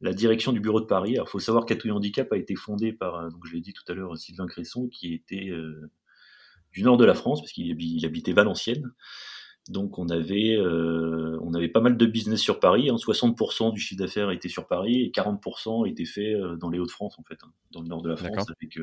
[0.00, 1.16] la direction du bureau de Paris.
[1.16, 3.82] Alors faut savoir qu'Atouille Handicap a été fondé par, euh, donc je l'ai dit tout
[3.88, 5.90] à l'heure, Sylvain Cresson qui était euh,
[6.72, 8.92] du nord de la France parce qu'il habitait Valenciennes.
[9.68, 12.88] Donc on avait, on avait pas mal de business sur Paris.
[12.88, 13.70] 60% hein.
[13.70, 17.38] du chiffre d'affaires était sur Paris et 40% était fait dans les Hauts-de-France en fait,
[17.44, 18.76] hein, dans le nord de la France avec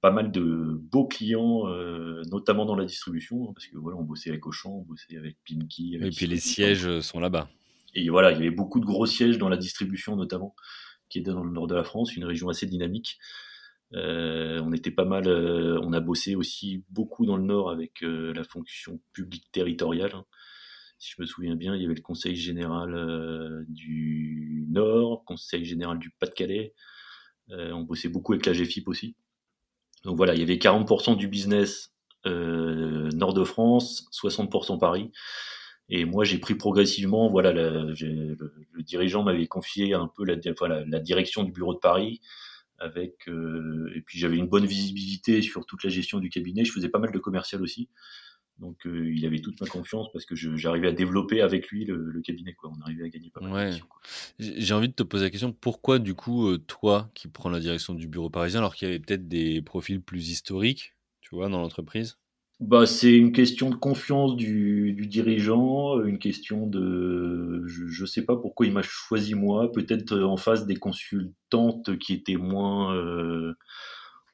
[0.00, 4.04] pas mal de beaux clients, euh, notamment dans la distribution, hein, parce que voilà, on
[4.04, 5.96] bossait avec Auchan, on bossait avec Pinky.
[6.00, 7.48] et puis les sièges sont là-bas.
[7.94, 10.54] Et voilà, il y avait beaucoup de gros sièges dans la distribution notamment,
[11.08, 13.18] qui est dans le nord de la France, une région assez dynamique.
[13.94, 18.00] Euh, on était pas mal, euh, on a bossé aussi beaucoup dans le nord avec
[18.02, 20.12] la fonction publique territoriale.
[20.14, 20.24] Hein.
[20.98, 25.98] Si je me souviens bien, il y avait le Conseil général du Nord, Conseil général
[25.98, 26.74] du Pas-de-Calais.
[27.50, 29.14] on bossait beaucoup avec la GFIP aussi.
[30.04, 31.92] Donc voilà, il y avait 40% du business
[32.26, 35.12] euh, nord de France, 60% Paris.
[35.88, 37.94] Et moi, j'ai pris progressivement, voilà, le,
[38.82, 40.36] dirigeant m'avait confié un peu la,
[41.00, 42.20] direction du bureau de Paris,
[42.78, 46.64] avec, euh, et puis j'avais une bonne visibilité sur toute la gestion du cabinet.
[46.64, 47.88] Je faisais pas mal de commercial aussi.
[48.58, 52.20] Donc euh, il avait toute ma confiance parce que j'arrivais à développer avec lui le,
[52.22, 52.54] cabinet.
[52.54, 52.72] Quoi.
[52.76, 53.74] On arrivait à gagner pas mal
[54.38, 57.60] J'ai envie de te poser la question, pourquoi du coup euh, toi qui prends la
[57.60, 61.48] direction du bureau parisien alors qu'il y avait peut-être des profils plus historiques, tu vois,
[61.48, 62.16] dans l'entreprise?
[62.60, 68.36] Bah, c'est une question de confiance du, dirigeant, une question de, je, ne sais pas
[68.36, 73.54] pourquoi il m'a choisi moi, peut-être en face des consultantes qui étaient moins, euh,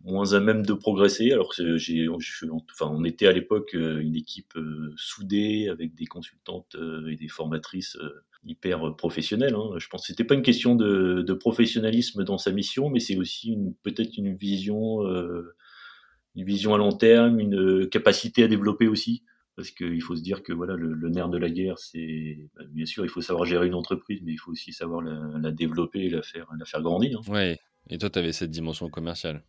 [0.04, 1.32] moins à même de progresser.
[1.32, 6.06] Alors que j'ai, enfin, on était à l'époque euh, une équipe euh, soudée avec des
[6.06, 7.96] consultantes euh, et des formatrices
[8.44, 9.54] hyper professionnelles.
[9.54, 9.78] Hein.
[9.78, 13.16] Je pense que c'était pas une question de, de, professionnalisme dans sa mission, mais c'est
[13.16, 14.98] aussi peut-être une vision,
[16.34, 19.22] une vision à long terme, une capacité à développer aussi.
[19.54, 22.86] Parce qu'il faut se dire que voilà, le, nerf de la guerre, c'est bah, bien
[22.86, 26.08] sûr, il faut savoir gérer une entreprise, mais il faut aussi savoir la, développer et
[26.08, 27.20] la faire, la faire grandir.
[27.28, 27.32] Hein.
[27.32, 27.58] Ouais.
[27.90, 29.44] Et toi, tu avais cette dimension commerciale?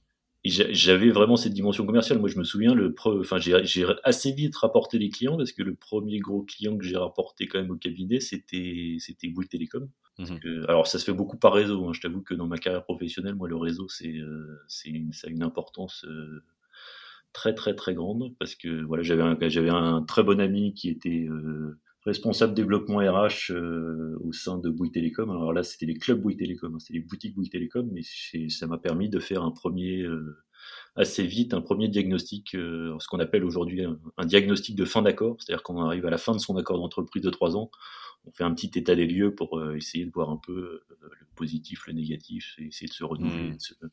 [0.46, 2.20] J'avais vraiment cette dimension commerciale.
[2.20, 5.74] Moi, je me souviens, le enfin, j'ai assez vite rapporté les clients parce que le
[5.74, 9.90] premier gros client que j'ai rapporté quand même au cabinet, c'était c'était Bouygues Télécom.
[10.20, 10.66] Mhm.
[10.68, 11.88] alors, ça se fait beaucoup par réseau.
[11.88, 11.94] Hein.
[11.94, 15.28] Je t'avoue que dans ma carrière professionnelle, moi, le réseau, c'est euh, c'est une, ça
[15.28, 16.44] a une importance euh,
[17.34, 20.90] très très très grande parce que voilà, j'avais un j'avais un très bon ami qui
[20.90, 25.30] était euh, responsable développement RH euh, au sein de Bouygues Télécom.
[25.30, 28.02] Alors là, c'était les clubs Bouygues Télécom, hein, c'était les boutiques Bouygues Télécom, mais
[28.50, 30.38] ça m'a permis de faire un premier, euh,
[30.96, 35.38] assez vite, un premier diagnostic, euh, ce qu'on appelle aujourd'hui un, diagnostic de fin d'accord,
[35.40, 37.72] c'est-à-dire qu'on arrive à la fin de son accord d'entreprise de trois ans,
[38.26, 41.88] on fait un petit état des lieux pour essayer de voir un peu le positif,
[41.88, 43.58] le négatif, et essayer de se renouveler, mmh.
[43.82, 43.92] de,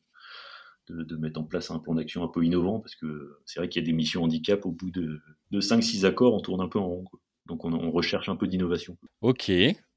[1.17, 3.85] mettre en place un plan d'action un peu innovant, parce que c'est vrai qu'il y
[3.85, 6.87] a des missions handicap, au bout de, de 5-6 accords, on tourne un peu en
[6.87, 7.05] rond.
[7.45, 8.97] Donc on, recherche un peu d'innovation.
[9.21, 9.51] Ok,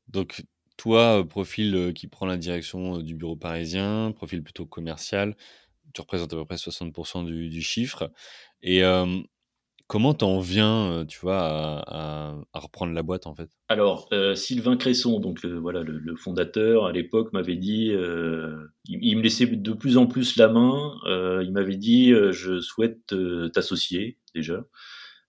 [0.09, 0.42] donc
[0.77, 5.37] toi, euh, profil euh, qui prend la direction euh, du bureau parisien, profil plutôt commercial,
[5.92, 8.11] tu représentes à peu près 60% du, chiffre.
[8.62, 8.83] Et
[9.87, 11.38] comment t'en viens, tu vois,
[11.87, 13.51] à, reprendre la boîte en fait?
[13.68, 17.92] Alors, Sylvain Cresson, donc voilà, le, fondateur, à l'époque, m'avait dit,
[18.85, 20.94] il, me laissait de plus en plus la main.
[21.42, 23.14] il m'avait dit, je souhaite
[23.53, 24.64] t'associer déjà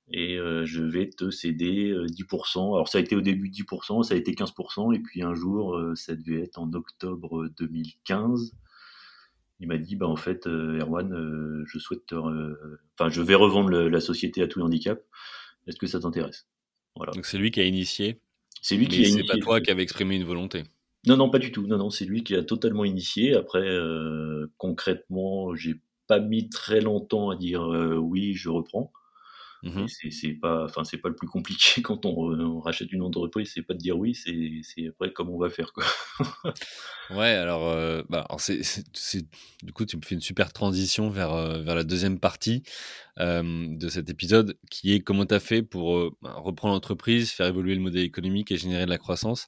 [0.10, 2.58] et euh, je vais te céder 10%.
[2.58, 5.34] Euh, Alors ça a été au début 10%, ça a été 15%, et puis un
[5.34, 8.54] jour, euh, ça devait être en octobre 2015.
[9.60, 14.42] Il m'a dit, bah en fait, Erwan, je souhaite, enfin, je vais revendre la société
[14.42, 15.02] à tout handicap.
[15.68, 16.48] Est-ce que ça t'intéresse?
[16.96, 17.14] Voilà.
[17.14, 18.20] Donc c'est lui qui a initié.
[18.62, 19.24] C'est lui qui a initié.
[19.28, 20.64] C'est pas toi qui avait exprimé une volonté.
[21.08, 21.68] Non, non, pas du tout.
[21.68, 23.36] Non, non, c'est lui qui a totalement initié.
[23.36, 23.66] Après,
[24.58, 27.62] concrètement, j'ai pas mis très longtemps à dire
[28.02, 28.92] oui, je reprends.
[29.66, 33.64] Mmh c'est pas, enfin c'est pas le plus compliqué quand on, rachète une entreprise, c'est
[33.64, 35.84] pas de dire oui, c'est après comment on va faire quoi.
[37.10, 39.26] ouais, alors, euh, bah, c'est,
[39.64, 42.62] du coup tu me fais une super transition vers euh, vers la deuxième partie
[43.18, 47.48] de cet épisode, qui est comment tu as fait pour euh, bah, reprendre l'entreprise, faire
[47.48, 49.48] évoluer le modèle économique et générer de la croissance.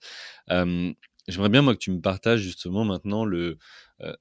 [0.50, 3.58] J'aimerais bien moi que tu me partages justement maintenant le,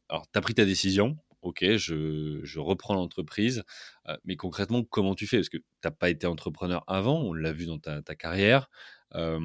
[0.09, 3.63] alors tu as pris ta décision, ok, je, reprends l'entreprise,
[4.09, 5.39] euh, mais concrètement, comment tu fais?
[5.39, 8.69] Parce que tu n'as pas été entrepreneur avant, on l'a vu dans ta, carrière.
[9.15, 9.39] je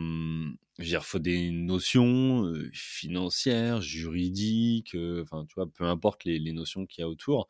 [0.79, 6.25] veux dire, il faut des notions euh, financières, juridiques, euh, enfin, tu vois, peu importe
[6.25, 7.47] les, notions qu'il y a autour.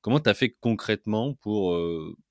[0.00, 1.78] Comment tu as fait concrètement pour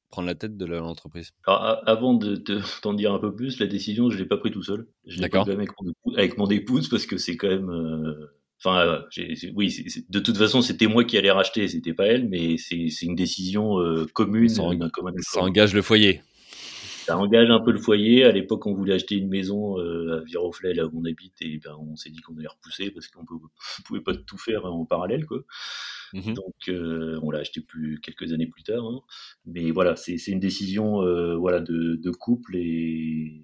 [0.09, 1.31] prendre la tête de l'entreprise?
[1.45, 2.35] Avant de
[2.81, 4.89] t'en dire un peu plus, la décision, je ne l'ai pas pris tout seul.
[5.05, 8.27] Je l'ai pris avec mon, avec mon épouse parce que c'est quand même
[8.63, 9.01] Enfin,
[9.55, 9.75] oui,
[10.09, 13.77] de toute façon, c'était moi qui allais racheter, c'était pas elle, mais c'est une décision
[14.13, 14.49] commune.
[14.49, 14.63] Ça,
[15.21, 16.21] ça engage le foyer
[17.11, 18.23] ça engage un peu le foyer.
[18.23, 21.57] À l'époque, on voulait acheter une maison euh, à Viroflay, là où on habite, et
[21.57, 24.85] ben, on s'est dit qu'on allait repousser parce qu'on ne pouvait pas tout faire en
[24.85, 25.25] parallèle.
[25.25, 25.43] Quoi.
[26.13, 28.85] Mmh Donc, euh, on l'a acheté plus, quelques années plus tard.
[28.85, 29.01] Hein.
[29.45, 33.43] Mais voilà, c'est une décision euh, voilà, de, de, couple et,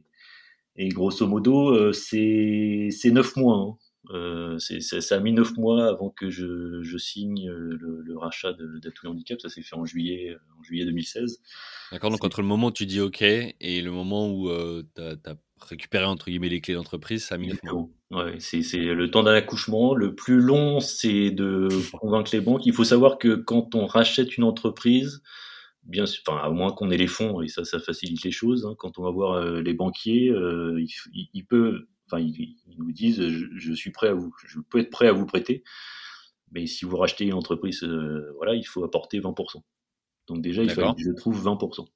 [0.75, 3.57] et grosso modo, c'est neuf mois.
[3.57, 3.77] Hein.
[4.11, 9.07] Euh, ça a mis neuf mois avant que je, je signe le, le rachat d'Atout
[9.07, 9.41] Handicap.
[9.41, 11.41] Ça s'est fait en juillet, en juillet 2016.
[11.91, 15.01] D'accord, donc entre le moment où tu dis OK et le moment où euh, tu
[15.01, 17.89] as, récupéré entre guillemets les clés d'entreprise, ça a mis mois.
[18.11, 19.93] Ouais, c'est le temps d'un accouchement.
[19.93, 21.67] Le plus long, c'est de
[21.99, 22.65] convaincre les banques.
[22.65, 25.21] Il faut savoir que quand on rachète une entreprise,
[25.83, 28.65] bien sûr, enfin, à moins qu'on ait les fonds, et ça, ça facilite les choses.
[28.65, 30.83] Hein, quand on va voir euh, les banquiers, euh,
[31.33, 33.21] ils, peuvent, enfin, ils, nous disent,
[33.55, 35.63] je, suis prêt à vous, je peux être prêt à vous prêter,
[36.51, 37.83] mais si vous rachetez une entreprise,
[38.35, 39.61] voilà, il faut apporter 20%.
[40.27, 41.87] Donc déjà, il fallait que je trouve 20%.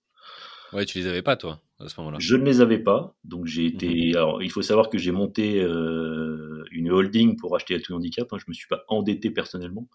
[0.73, 3.15] Ouais, tu les avais pas, toi, à ce moment-là Je ne les avais pas.
[3.23, 3.87] Donc j'ai été.
[3.87, 4.15] Mhm.
[4.15, 8.31] Alors, il faut savoir que j'ai monté euh, une holding pour acheter à tout handicap.
[8.31, 8.37] Hein.
[8.39, 9.89] Je me suis pas endetté personnellement.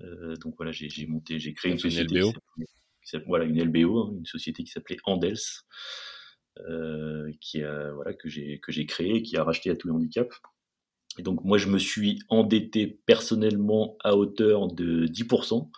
[0.00, 2.20] Euh, donc voilà, j'ai monté, j'ai créé une société.
[2.20, 2.32] LBO.
[3.26, 5.36] voilà, une LBO, hein, une société qui s'appelait Andels, euh,
[7.40, 10.32] qui a, voilà, que j'ai que j'ai créé, qui a racheté à tout handicap.
[11.18, 15.70] Et donc moi, je me suis endetté personnellement à hauteur de 10%.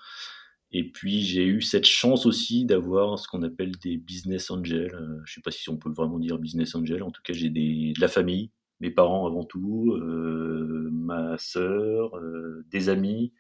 [0.73, 4.95] Et puis j'ai eu cette chance aussi d'avoir ce qu'on appelle des business angels.
[4.95, 7.03] Euh, je sais pas si on peut vraiment dire business angel.
[7.03, 12.65] En tout cas, j'ai de la famille, mes parents avant tout, euh, ma sœur, euh,
[12.71, 13.33] des amis,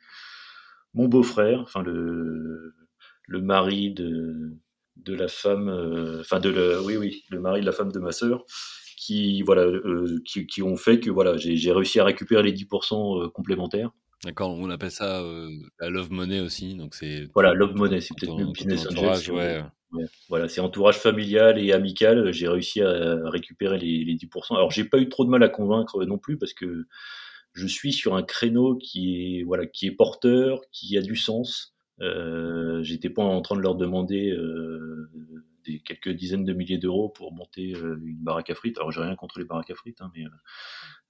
[0.95, 2.75] mon beau-frère, enfin le,
[3.27, 4.57] le mari de,
[5.07, 5.69] de la femme,
[6.21, 8.45] enfin de le, oui oui, le mari de la femme de ma sœur,
[8.99, 9.67] qui voilà,
[10.25, 13.91] qui, qui, ont fait que voilà, j'ai réussi à récupérer les 10% complémentaires.
[14.25, 15.23] D'accord, on appelle ça
[15.79, 16.75] la love money aussi.
[16.75, 19.35] Donc c'est voilà, love money, c'est peut-être mieux business angel.
[19.35, 19.65] Ouais.
[20.29, 22.33] Voilà, c'est entourage familial et amical.
[22.33, 24.57] J'ai réussi à récupérer les, les 10%.
[24.57, 26.87] Alors j'ai pas eu trop de mal à convaincre non plus parce que
[27.53, 31.76] je suis sur un créneau qui est voilà, qui est porteur, qui a du sens.
[32.01, 35.11] Euh, J'étais pas en train de leur demander euh,
[35.65, 38.79] des quelques dizaines de milliers d'euros pour monter une baraque à frites.
[38.79, 40.25] Alors j'ai rien contre les baraques à frites, hein, mais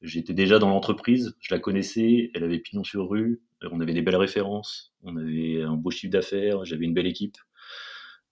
[0.02, 4.02] J'étais déjà dans l'entreprise, je la connaissais, elle avait pignon sur rue, on avait des
[4.02, 7.38] belles références, on avait un beau chiffre d'affaires, j'avais une belle équipe.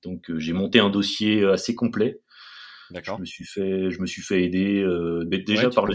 [0.02, 2.20] Donc euh, j'ai monté un dossier euh, assez complet
[2.90, 5.94] je me suis fait, je me suis fait aider euh, déjà par le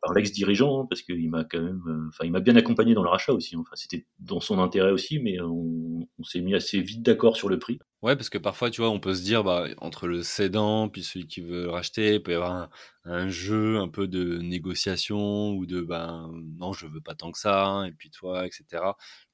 [0.00, 3.02] par, l'ex-dirigeant hein, parce qu'il m'a quand même, euh, enfin il m'a bien accompagné dans
[3.02, 3.56] le rachat aussi.
[3.56, 3.60] Hein.
[3.60, 7.58] Enfin c'était dans son intérêt aussi, mais on, s'est mis assez vite d'accord sur le
[7.58, 7.78] prix.
[8.02, 11.02] Ouais, parce que parfois tu vois, on peut se dire bah entre le cédant puis
[11.02, 12.68] celui qui veut racheter, il peut y avoir
[13.04, 17.38] un, jeu un peu de négociation ou de ben non je veux pas tant que
[17.38, 18.82] ça hein, et puis toi etc.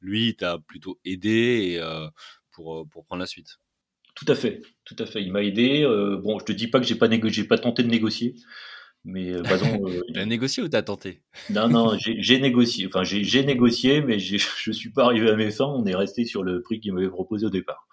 [0.01, 2.09] Lui il t'a plutôt aidé euh,
[2.51, 3.59] pour pour prendre la suite.
[4.15, 5.23] Tout à fait, tout à fait.
[5.23, 5.83] Il m'a aidé.
[5.83, 8.35] Euh, bon, je te dis pas que j'ai pas négocié, pas tenté de négocier,
[9.05, 11.23] mais euh, euh t'as négocié ou t'as tenté?
[11.51, 12.87] Non, non, j'ai négocié.
[12.87, 15.67] Enfin, j'ai négocié, mais je suis pas arrivé à mes fins.
[15.67, 17.87] On est resté sur le prix qu'il m'avait proposé au départ.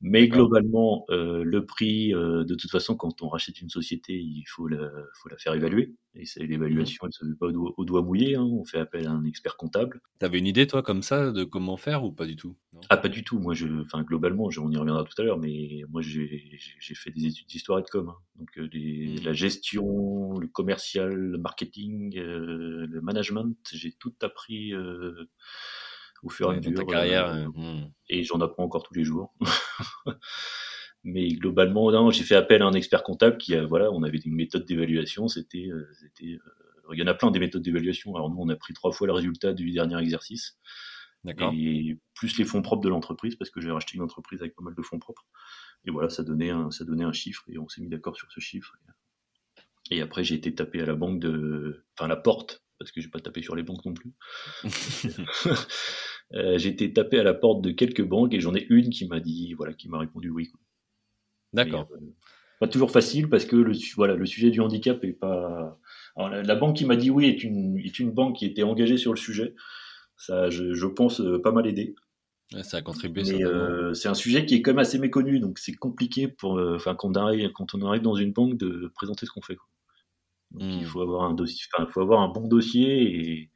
[0.00, 4.44] Mais globalement, euh, le prix, euh, de toute façon, quand on rachète une société, il
[4.46, 4.88] faut la,
[5.20, 5.94] faut la faire évaluer.
[6.14, 8.36] Et c'est l'évaluation, elle ne se fait pas au doigt, mouillé.
[8.36, 8.44] Hein.
[8.44, 10.00] On fait appel à un expert comptable.
[10.20, 12.56] T'avais une idée, toi, comme ça, de comment faire ou pas du tout?
[12.90, 13.40] Ah, pas du tout.
[13.40, 16.48] Moi, je, enfin, globalement, on y reviendra tout à l'heure, mais moi, j'ai
[16.94, 18.08] fait des études d'histoire et de com.
[18.08, 18.16] Hein.
[18.36, 19.24] Donc, euh, mmh.
[19.24, 24.72] la gestion, le commercial, le marketing, le management, j'ai tout appris
[26.22, 26.86] au fur et à mesure.
[26.86, 27.28] carrière.
[27.28, 27.90] Euh, hmm.
[28.08, 29.34] Et j'en apprends encore tous les jours.
[31.04, 34.34] Mais globalement, j'ai fait appel à un expert comptable qui, a, voilà, on avait une
[34.34, 35.28] méthode d'évaluation.
[35.28, 38.14] C'était, euh, c'était, euh, il y en a plein des méthodes d'évaluation.
[38.16, 40.58] Alors nous, on a pris trois fois le résultat du dernier exercice.
[41.24, 41.52] D'accord.
[41.54, 44.62] Et plus les fonds propres de l'entreprise, parce que j'ai racheté une entreprise avec pas
[44.62, 45.26] mal de fonds propres.
[45.84, 48.30] Et voilà, ça donnait un, ça donnait un chiffre et on s'est mis d'accord sur
[48.30, 48.76] ce chiffre.
[49.90, 53.08] Et après, j'ai été tapé à la banque de, enfin, la porte parce que j'ai
[53.08, 54.12] pas tapé sur les banques non plus.
[56.34, 59.06] euh, j'ai été tapé à la porte de quelques banques et j'en ai une qui
[59.06, 60.50] m'a dit, voilà, qui m'a répondu oui.
[61.52, 61.88] D'accord.
[61.92, 61.98] Euh,
[62.60, 65.78] pas toujours facile parce que le, voilà, le sujet du handicap est pas.
[66.16, 68.96] Alors, la, banque qui m'a dit oui est une, est une banque qui était engagée
[68.96, 69.54] sur le sujet.
[70.16, 71.94] Ça, je, je pense, euh, pas mal aidé.
[72.62, 73.44] ça a contribué.
[73.44, 76.96] Euh, c'est un sujet qui est quand même assez méconnu, donc c'est compliqué pour, enfin,
[76.96, 79.54] quand, on arrive, quand on arrive dans une banque de présenter ce qu'on fait.
[79.54, 79.68] Quoi.
[80.56, 80.84] Il mmh.
[80.84, 83.50] faut avoir un dossier, il faut avoir un bon dossier et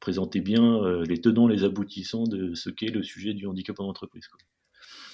[0.00, 3.88] présenter bien euh, les tenants, les aboutissants de ce qu'est le sujet du handicap en
[3.88, 4.28] entreprise.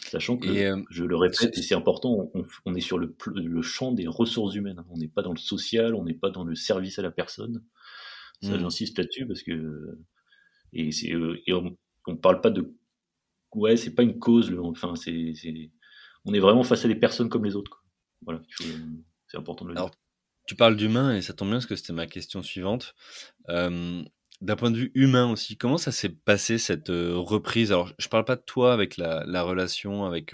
[0.03, 2.31] Sachant que, euh, je le répète, et c'est important,
[2.65, 4.85] on, est sur le, le, champ des ressources humaines.
[4.91, 7.65] On n'est pas dans le social, on n'est pas dans le service à la personne.
[8.41, 8.61] Ça, mmh.
[8.61, 9.99] j'insiste là-dessus parce que
[10.73, 11.77] et et on,
[12.07, 12.73] on parle pas de
[13.55, 14.55] ouais, c'est pas une cause.
[14.61, 15.33] Enfin, c'est
[16.25, 17.85] on est vraiment face à des personnes comme les autres.
[18.25, 18.43] Voilà,
[19.29, 19.91] c'est important de le dire.
[20.47, 22.95] Tu parles d'humain et ça tombe bien parce que c'était ma question suivante.
[24.43, 27.73] D'un point de vue humain aussi, comment ça s'est passé cette reprise?
[27.73, 30.33] Alors, je parle pas de toi avec la, relation avec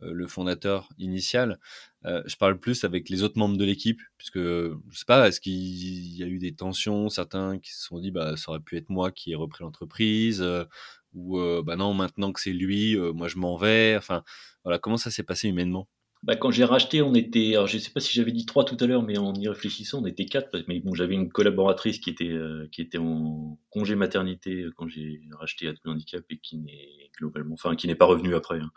[0.00, 1.60] le fondateur initial.
[2.04, 5.52] je parle plus avec les autres membres de l'équipe, puisque je sais pas, est-ce qu'il
[5.52, 8.88] y a eu des tensions, certains qui se sont dit, bah, ça aurait pu être
[8.90, 10.44] moi qui ai repris l'entreprise,
[11.14, 13.94] ou bah non, maintenant que c'est lui, moi je m'en vais.
[13.96, 14.24] Enfin,
[14.64, 15.88] voilà, comment ça s'est passé humainement?
[16.22, 18.76] Bah, quand j'ai racheté, on était, alors je sais pas si j'avais dit trois tout
[18.80, 20.48] à l'heure, mais en y réfléchissant, on était quatre.
[20.66, 22.34] Mais bon, j'avais une collaboratrice qui était
[22.72, 27.76] qui était en congé maternité quand j'ai racheté Atelier Handicap et qui n'est globalement, enfin
[27.76, 28.58] qui n'est pas revenue après.
[28.58, 28.70] Hein.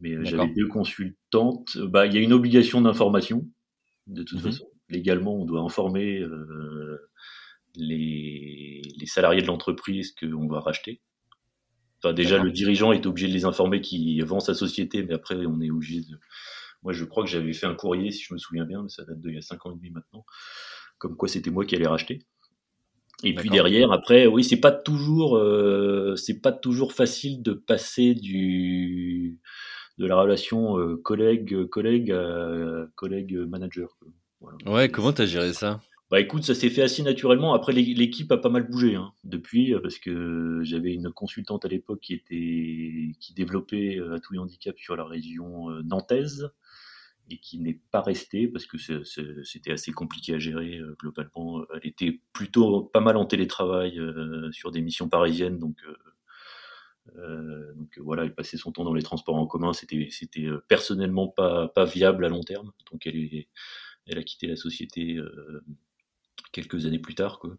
[0.00, 1.78] Mais j'avais deux consultantes.
[1.78, 3.46] Bah, il y a une obligation d'information
[4.06, 4.66] de toute mmh façon.
[4.88, 6.22] Légalement, on doit informer
[7.76, 11.00] les, les salariés de l'entreprise qu'on va racheter
[12.12, 15.60] déjà, le dirigeant est obligé de les informer qu'il vend sa société, mais après, on
[15.60, 16.18] est obligé de.
[16.82, 19.04] Moi, je crois que j'avais fait un courrier, si je me souviens bien, mais ça
[19.04, 20.24] date d'il y a 5 ans et demi maintenant,
[20.98, 22.20] comme quoi c'était moi qui allais racheter.
[23.24, 28.14] Et puis derrière, après, oui, c'est pas toujours, euh, c'est pas toujours facile de passer
[28.14, 29.38] du
[29.98, 32.12] de la relation euh, collègue collègue
[32.96, 33.96] collègue manager.
[34.66, 35.80] Ouais, comment t'as géré ça?
[36.12, 37.54] Bah écoute, ça s'est fait assez naturellement.
[37.54, 41.68] Après, l'équipe a pas mal bougé hein, depuis, euh, parce que j'avais une consultante à
[41.68, 46.50] l'époque qui était qui développait euh, Atouille Handicap sur la région euh, nantaise
[47.32, 48.76] et qui n'est pas restée parce que
[49.44, 51.64] c'était assez compliqué à gérer globalement.
[51.74, 53.98] Elle était plutôt pas mal en télétravail
[54.52, 55.76] sur des missions parisiennes, donc
[57.16, 59.72] donc voilà, elle passait son temps dans les transports en commun.
[59.72, 62.72] C'était c'était personnellement pas pas viable à long terme.
[62.90, 63.48] Donc elle est
[64.06, 65.18] elle a quitté la société
[66.52, 67.38] quelques années plus tard.
[67.38, 67.56] Quoi.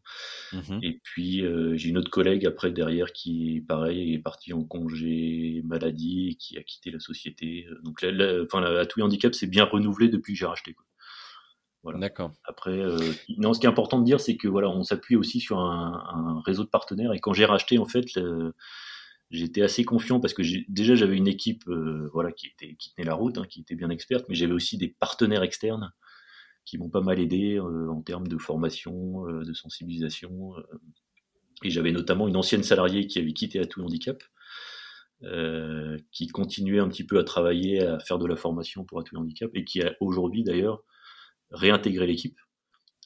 [0.53, 4.63] Mmh et puis euh, j'ai une autre collègue après derrière qui, pareil, est partie en
[4.63, 7.67] congé maladie et qui a quitté la société.
[7.83, 10.73] Donc là, enfin, la, la Handicap s'est bien renouvelé depuis que j'ai racheté.
[10.73, 10.85] Quoi.
[11.83, 11.99] Voilà.
[11.99, 12.31] D'accord.
[12.45, 12.97] Après, euh,
[13.37, 16.41] non, ce qui est important de dire, c'est que voilà, on s'appuie aussi sur un,
[16.45, 17.13] réseau de partenaires.
[17.13, 18.05] Et quand j'ai racheté, en fait,
[19.29, 23.05] j'étais assez confiant parce que déjà j'avais une équipe, euh, voilà, qui était qui tenait
[23.05, 25.91] la route, hein, qui était bien experte, mais j'avais aussi des partenaires externes
[26.66, 30.57] qui m'ont pas mal aidé euh, en termes de formation, euh, de sensibilisation.
[30.57, 30.64] Euh.
[31.64, 34.24] et j'avais notamment une ancienne salariée qui avait quitté Atout Handicap,
[36.11, 39.49] qui continuait un petit peu à travailler, à faire de la formation pour Atout Handicap,
[39.53, 40.84] et qui a aujourd'hui d'ailleurs
[41.51, 42.38] réintégré l'équipe.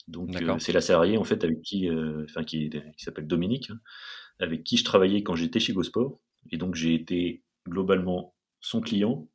[0.07, 1.87] Donc c'est la salariée en fait avec qui,
[2.23, 3.79] enfin qui, qui s'appelle Dominique, hein,
[4.39, 6.19] avec qui je travaillais quand j'étais chez Gosport.
[6.49, 9.29] Et donc j'ai été globalement son client,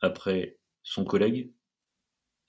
[0.00, 1.52] après son collègue,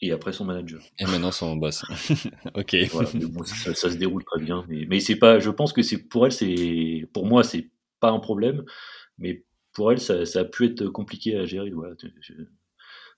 [0.01, 0.81] et après son manager.
[0.99, 1.83] Et maintenant son boss.
[2.55, 2.75] ok.
[2.91, 3.09] Voilà,
[3.45, 4.65] ça, se déroule très bien.
[4.67, 7.69] Mais, mais c'est pas, je pense que c'est pour elle, c'est pour moi, c'est
[7.99, 8.63] pas un problème,
[9.17, 11.69] mais pour elle, ça, ça, a pu être compliqué à gérer.
[11.71, 11.95] Voilà,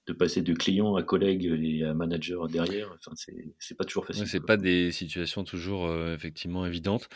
[0.07, 3.11] de, passer de client à collègue et à manager derrière, enfin,
[3.59, 4.25] c'est pas toujours facile.
[4.25, 7.09] c'est pas des situations toujours euh, effectivement évidentes.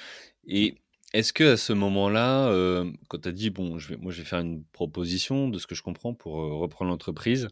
[0.45, 0.76] Et
[1.14, 4.20] est-ce que à ce moment-là, euh, quand tu as dit bon, je vais, moi je
[4.20, 7.47] vais faire une proposition de ce que je comprends pour euh, reprendre l'entreprise,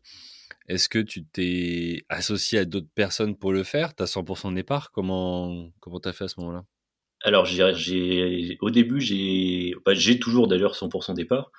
[0.69, 3.95] est-ce que tu t'es associé à d'autres personnes pour le faire?
[3.95, 6.63] Tu as 100% de départ Comment comment tu as fait à ce moment-là?
[7.23, 11.51] Alors, j'ai, au début, j'ai, bah, toujours d'ailleurs 100% départ,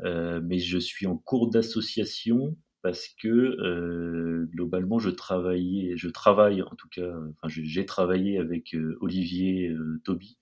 [0.00, 6.62] euh, mais je suis en cours d'association parce que euh, globalement, je travaillais, je travaille
[6.62, 7.12] en tout cas,
[7.46, 9.72] j'ai travaillé avec euh, Olivier
[10.04, 10.38] Toby,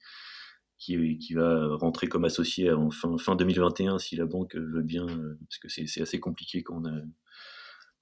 [0.78, 5.06] qui, qui, va rentrer comme associé en fin, fin 2021 si la banque veut bien,
[5.06, 7.02] parce que c'est assez compliqué quand on a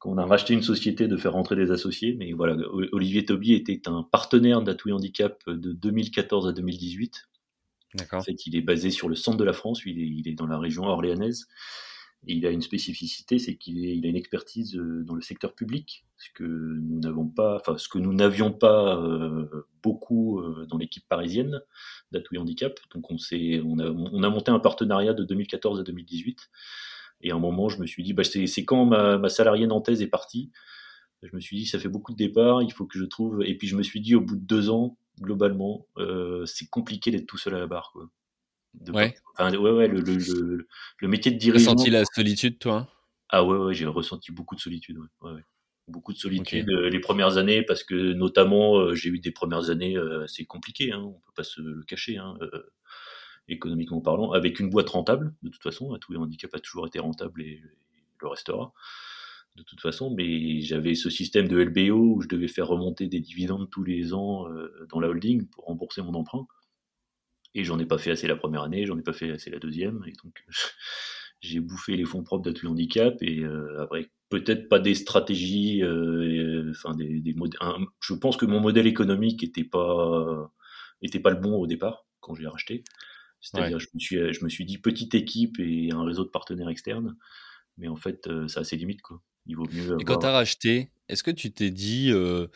[0.05, 2.15] on a racheté une société de faire rentrer des associés.
[2.19, 2.57] Mais voilà,
[2.93, 7.29] Olivier Toby était un partenaire d'Atoui Handicap de 2014 à 2018.
[7.95, 8.21] D'accord.
[8.21, 10.59] En fait, il est basé sur le centre de la France, il est, dans la
[10.59, 11.47] région orléanaise.
[12.27, 16.05] Et il a une spécificité, c'est qu'il a une expertise euh, dans le secteur public,
[16.17, 20.79] ce que nous n'avons pas, enfin ce que nous n'avions pas euh, beaucoup euh, dans
[20.79, 21.61] l'équipe parisienne
[22.13, 22.79] d'Atoui Handicap.
[22.95, 26.49] Donc on, on, a, on a monté un partenariat de 2014 à 2018
[27.23, 30.09] et à un moment, je me suis dit, bah, c'est quand ma, salariée nantaise est
[30.09, 30.51] partie?
[31.23, 33.43] Je me suis dit, ça fait beaucoup de départs, il faut que je trouve.
[33.45, 37.13] Et puis je me suis dit, au bout de deux ans, globalement, euh, c'est compliqué
[37.13, 37.91] d'être tout seul à la barre.
[37.93, 38.11] Quoi.
[38.93, 39.15] ouais.
[39.39, 40.67] ouais, ouais, le, le,
[40.99, 41.73] le, métier de dirigeant.
[41.73, 42.89] Ressenti la solitude, toi
[43.29, 44.99] Ah ouais, ouais, j'ai ressenti beaucoup de solitude.
[44.99, 45.45] Ouais, ouais,
[45.87, 49.71] Beaucoup de solitude euh, les premières années, parce que notamment, euh, j'ai eu des premières
[49.71, 49.97] années,
[50.27, 52.17] c'est compliqué, hein, on peut pas se le cacher.
[52.17, 52.35] Hein,
[53.49, 56.99] économiquement parlant, avec une boîte rentable, de toute façon, tous les handicaps a toujours été
[56.99, 57.63] rentable et,
[58.21, 58.73] le restera.
[59.57, 63.19] de toute façon, mais j'avais ce système de LBO où je devais faire remonter des
[63.19, 64.47] dividendes tous les ans
[64.89, 66.47] dans la holding pour rembourser mon emprunt.
[67.57, 69.59] Et j'en ai pas fait assez la première année, j'en ai pas fait assez la
[69.59, 70.45] deuxième, et donc
[71.41, 73.43] j'ai bouffé les fonds propres d'Atouille Handicap, et
[73.81, 75.83] après, peut-être pas des stratégies,
[76.71, 77.35] enfin des, des
[78.01, 80.53] je pense que mon modèle économique était pas,
[81.03, 82.85] était pas le bon au départ quand j'ai racheté.
[83.43, 86.71] C'est-à-dire, je, me suis, je me suis dit petite équipe et un réseau de partenaires
[86.71, 87.17] externes,
[87.77, 89.03] mais en fait, ça a ses limites.
[89.03, 89.21] Quoi.
[89.47, 89.97] Il vaut mieux.
[90.01, 92.11] Et quand tu as racheté, est-ce que tu t'es dit.
[92.11, 92.47] Euh,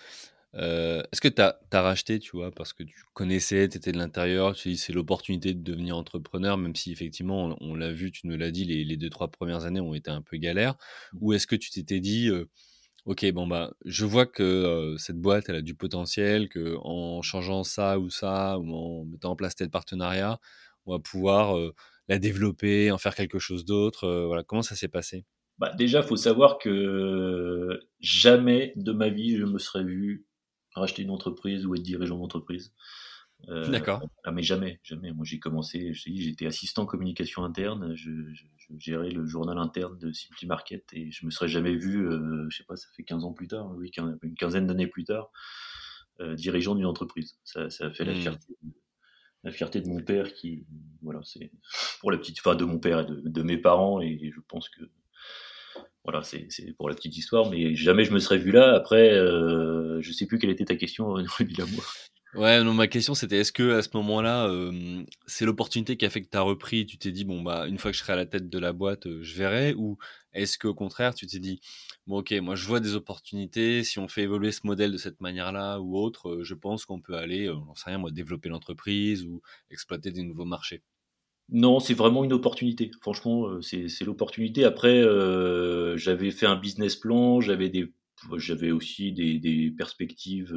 [0.55, 3.99] euh, est-ce que tu as, racheté, tu vois, parce que tu connaissais, tu étais de
[3.99, 8.26] l'intérieur, tu dis c'est l'opportunité de devenir entrepreneur, même si effectivement, on, l'a vu, tu
[8.26, 10.74] nous l'as dit, les, les, deux, trois premières années ont été un peu galères.
[11.12, 11.18] Mmh.
[11.20, 12.49] Ou est-ce que tu t'étais dit, euh,
[13.05, 17.62] ok, bon, bah, je vois que cette boîte, elle a du potentiel, que en changeant
[17.62, 20.41] ça ou ça, ou en mettant en place tel partenariat,
[20.87, 21.57] on va pouvoir
[22.09, 24.26] la développer, en faire quelque chose d'autre.
[24.26, 25.24] voilà, comment ça s'est passé?
[25.59, 30.26] Bah, Déjà, il faut savoir que jamais de ma vie je me serais vu
[30.74, 32.72] racheter une entreprise ou être dirigeant d'entreprise.
[33.49, 34.03] D'accord.
[34.24, 35.12] Ah, mais jamais, jamais.
[35.12, 38.11] Moi, j'ai commencé, j'étais assistant communication interne, je,
[38.78, 42.09] gérais le journal interne de Simply Market et je me serais jamais vu,
[42.49, 43.91] je sais pas, ça fait 15 ans plus tard, oui,
[44.22, 45.30] une quinzaine d'années plus tard,
[46.34, 47.39] dirigeant d'une entreprise.
[47.45, 48.20] Ça, ça a fait la mmh.
[48.20, 48.57] fierté
[49.45, 50.64] la fierté de mon père qui,
[51.03, 51.51] voilà, c'est
[52.01, 54.82] pour la petite, enfin de mon père et de, mes parents et je pense que
[56.05, 58.74] voilà, c'est pour la petite histoire, mais jamais je me serais vu là.
[58.74, 61.82] Après, euh, je sais plus quelle était ta question, évidemment.
[62.34, 64.51] Ouais, non, ma question c'était est-ce que à ce moment-là,
[65.26, 67.78] c'est l'opportunité qui a fait que tu as repris, tu t'es dit bon bah une
[67.78, 69.97] fois que je serai à la tête de la boîte, je verrai ou
[70.37, 71.61] est-ce qu'au contraire tu t'es dit
[72.07, 75.20] bon ok moi je vois des opportunités, si on fait évoluer ce modèle de cette
[75.20, 79.43] manière-là ou autre, je pense qu'on peut aller, on sait rien moi, développer l'entreprise ou
[79.70, 80.82] exploiter des nouveaux marchés?
[81.49, 82.91] Non, c'est vraiment une opportunité.
[83.01, 84.64] Franchement, c'est l'opportunité.
[84.64, 85.03] Après,
[85.97, 90.53] j'avais fait un business plan, j'avais aussi des, perspectives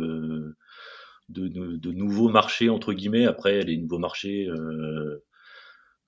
[1.29, 3.25] de, nouveaux marchés, entre guillemets.
[3.25, 5.23] Après, les nouveaux marchés, euh,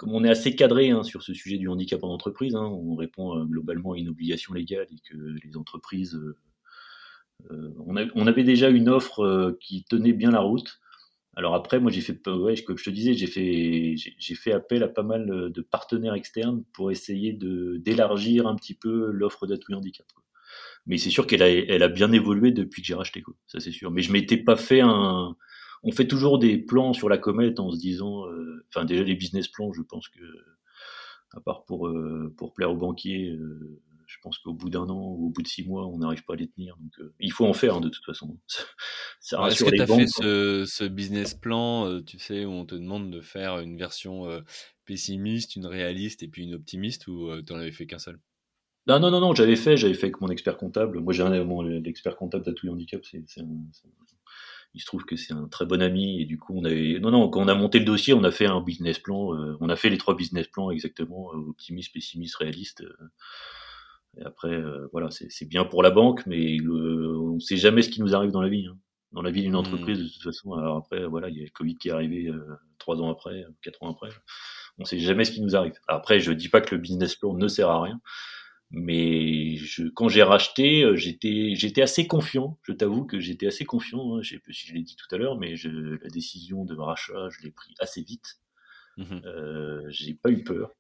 [0.02, 2.96] comme on est assez cadré hein, sur ce sujet du handicap en entreprise, hein, on
[2.96, 6.16] répond euh, globalement à une obligation légale et que les entreprises...
[6.16, 10.80] Euh, on, on, avait déjà une offre qui tenait bien la route.
[11.36, 15.52] Alors après, moi, j'ai fait, comme je te disais, j'ai fait, appel à pas mal
[15.52, 20.08] de partenaires externes pour essayer d'élargir un petit peu l'offre d'Atouille Handicap.
[20.88, 23.24] Mais c'est sûr qu'elle a, bien évolué depuis que j'ai racheté.
[23.48, 23.92] Ça, c'est sûr.
[23.92, 25.36] Mais je m'étais pas fait un.
[25.84, 28.28] On fait toujours des plans sur la comète en se disant.
[28.28, 30.24] Euh, enfin, déjà, les business plans, je pense que.
[31.34, 35.16] À part pour, euh, pour plaire aux banquiers, euh, je pense qu'au bout d'un an
[35.18, 36.76] ou au bout de six mois, on n'arrive pas à les tenir.
[36.76, 38.38] Donc, il faut en faire, hein, de toute façon.
[39.22, 43.12] Est-ce que tu as fait ce, ce, business plan, tu sais, où on te demande
[43.12, 44.28] de faire une version
[44.84, 48.20] pessimiste, une réaliste et puis une optimiste, ou tu n'en avais fait qu'un seul?
[48.88, 51.00] Non, non, non, non, j'avais fait, j'avais fait avec mon expert comptable.
[51.00, 53.24] Moi, j'ai un, mon, l'expert comptable d'Atouille Handicap, c'est,
[54.74, 57.12] il se trouve que c'est un très bon ami et du coup, on avait, non,
[57.12, 59.70] non, quand on a monté le dossier, on a fait un business plan, euh, on
[59.70, 62.82] a fait les trois business plans exactement, euh, optimiste, pessimiste, réaliste.
[62.82, 63.10] Euh,
[64.18, 64.62] et après,
[64.92, 68.32] voilà, c'est, bien pour la banque, mais on ne sait jamais ce qui nous arrive
[68.32, 68.68] dans la vie.
[68.70, 68.78] Hein.
[69.14, 69.56] Dans la vie d'une mmh.
[69.56, 70.54] entreprise, de toute façon.
[70.54, 72.30] Alors après, voilà, il y a le Covid qui est arrivé
[72.78, 74.10] trois ans après, quatre ans après.
[74.78, 75.74] On ne sait jamais ce qui nous arrive.
[75.88, 78.02] après, je dis pas que le business plan ne sert à rien
[78.72, 82.58] mais je, quand j'ai racheté, euh, j'étais, j'étais assez confiant.
[82.64, 84.16] Je t'avoue que j'étais assez confiant.
[84.16, 84.22] Hein.
[84.22, 86.76] Je sais pas si je l'ai dit tout à l'heure, mais je, la décision de
[86.76, 88.40] rachat, je l'ai pris assez vite.
[88.98, 90.72] Mmh euh, j'ai pas eu peur.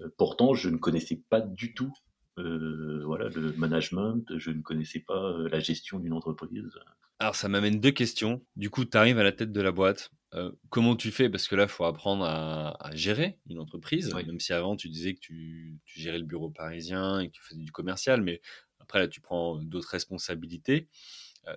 [0.00, 1.92] Euh, pourtant, je ne connaissais pas du tout
[2.38, 6.78] euh, voilà, le management, je ne connaissais pas euh, la gestion d'une entreprise.
[7.18, 8.44] Alors, ça m'amène deux questions.
[8.56, 10.10] Du coup, tu arrives à la tête de la boîte.
[10.34, 11.30] Euh, comment tu fais?
[11.30, 14.12] Parce que là, il faut apprendre à, gérer une entreprise.
[14.14, 17.60] Même si avant, tu disais que tu, gérais le bureau parisien et que tu faisais
[17.60, 18.42] du commercial, mais
[18.80, 20.88] après, là, tu prends d'autres responsabilités.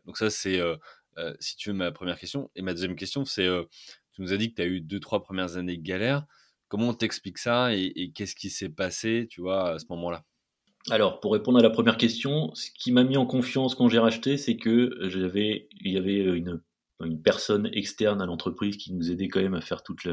[0.05, 0.61] donc, ça, c'est,
[1.39, 2.49] si tu veux, ma première question.
[2.55, 3.47] Et ma deuxième question, c'est
[4.13, 6.25] tu nous as dit que tu as eu deux, trois premières années de galère.
[6.69, 10.23] Comment on t'explique ça et, et qu'est-ce qui s'est passé, tu vois, à ce moment-là?
[10.89, 13.99] Alors, pour répondre à la première question, ce qui m'a mis en confiance quand j'ai
[13.99, 16.61] racheté, c'est que j'avais, il y avait une,
[17.03, 20.05] une personne externe à l'entreprise qui nous aidait quand même à faire toute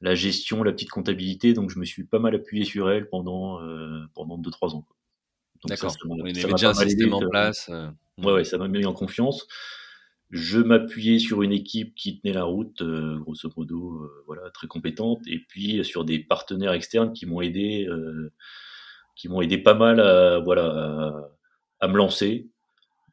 [0.00, 1.52] la, gestion, la petite comptabilité.
[1.52, 4.86] Donc, je me suis pas mal appuyé sur elle pendant euh, pendant deux trois ans.
[5.66, 5.94] D'accord.
[6.04, 7.68] Y avait déjà un système en place.
[7.70, 7.88] Euh.
[8.18, 9.46] Ouais, ouais, ça m'a mis en confiance.
[10.30, 15.20] Je m'appuyais sur une équipe qui tenait la route, euh, grosso modo, voilà, très compétente,
[15.26, 17.88] et puis sur des partenaires externes qui m'ont aidé
[19.20, 21.30] qui m'ont aidé pas mal à, voilà,
[21.80, 22.48] à, me lancer.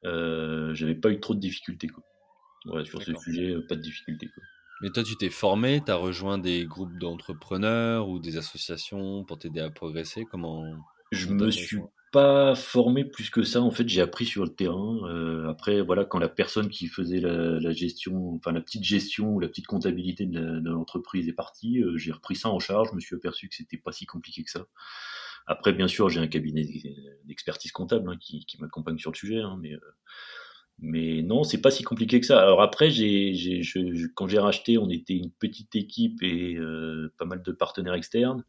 [0.06, 1.90] Euh, J'avais pas eu trop de difficultés.
[1.90, 2.86] Quoi.
[2.86, 4.28] sur ce sujet, pas de difficultés.
[4.34, 4.44] Quoi.
[4.82, 9.38] Mais toi, tu t'es formé, tu as rejoint des groupes d'entrepreneurs ou des associations pour
[9.38, 10.24] t'aider à progresser?
[10.24, 10.64] Comment
[11.12, 11.82] Je me suis
[12.14, 13.62] pas formé plus que ça.
[13.62, 15.00] En fait, j'ai appris sur le terrain.
[15.10, 19.42] Euh, après, voilà, quand la personne qui faisait la, gestion, enfin la petite gestion ou
[19.42, 22.92] la petite comptabilité de l'entreprise est partie, euh, j'ai repris ça en charge.
[22.92, 24.68] Je me suis aperçu que c'était pas si compliqué que ça.
[25.48, 26.66] Après, bien sûr, j'ai un cabinet
[27.26, 29.80] d'expertise comptable hein, qui, m'accompagne sur le sujet, hein, mais euh,
[30.80, 32.40] mais non, c'est pas si compliqué que ça.
[32.40, 33.64] Alors après, j'ai,
[34.14, 36.56] quand j'ai racheté, on était une petite équipe et
[37.18, 38.44] pas mal de partenaires externes.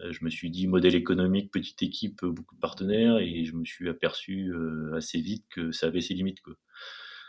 [0.00, 3.64] Euh, je me suis dit modèle économique, petite équipe, beaucoup de partenaires, et je me
[3.64, 6.40] suis aperçu euh, assez vite que ça avait ses limites.
[6.40, 6.54] Quoi.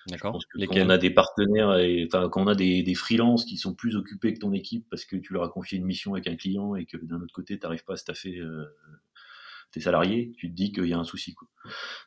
[0.08, 0.40] D'accord.
[0.54, 3.74] Quand on a des partenaires, et, enfin, quand on a des, des freelances qui sont
[3.74, 6.36] plus occupés que ton équipe parce que tu leur as confié une mission avec un
[6.36, 8.66] client et que d'un autre côté, tu n'arrives pas à staffer euh,
[9.72, 11.34] tes salariés, tu te dis qu'il y a un souci.
[11.34, 11.48] Quoi.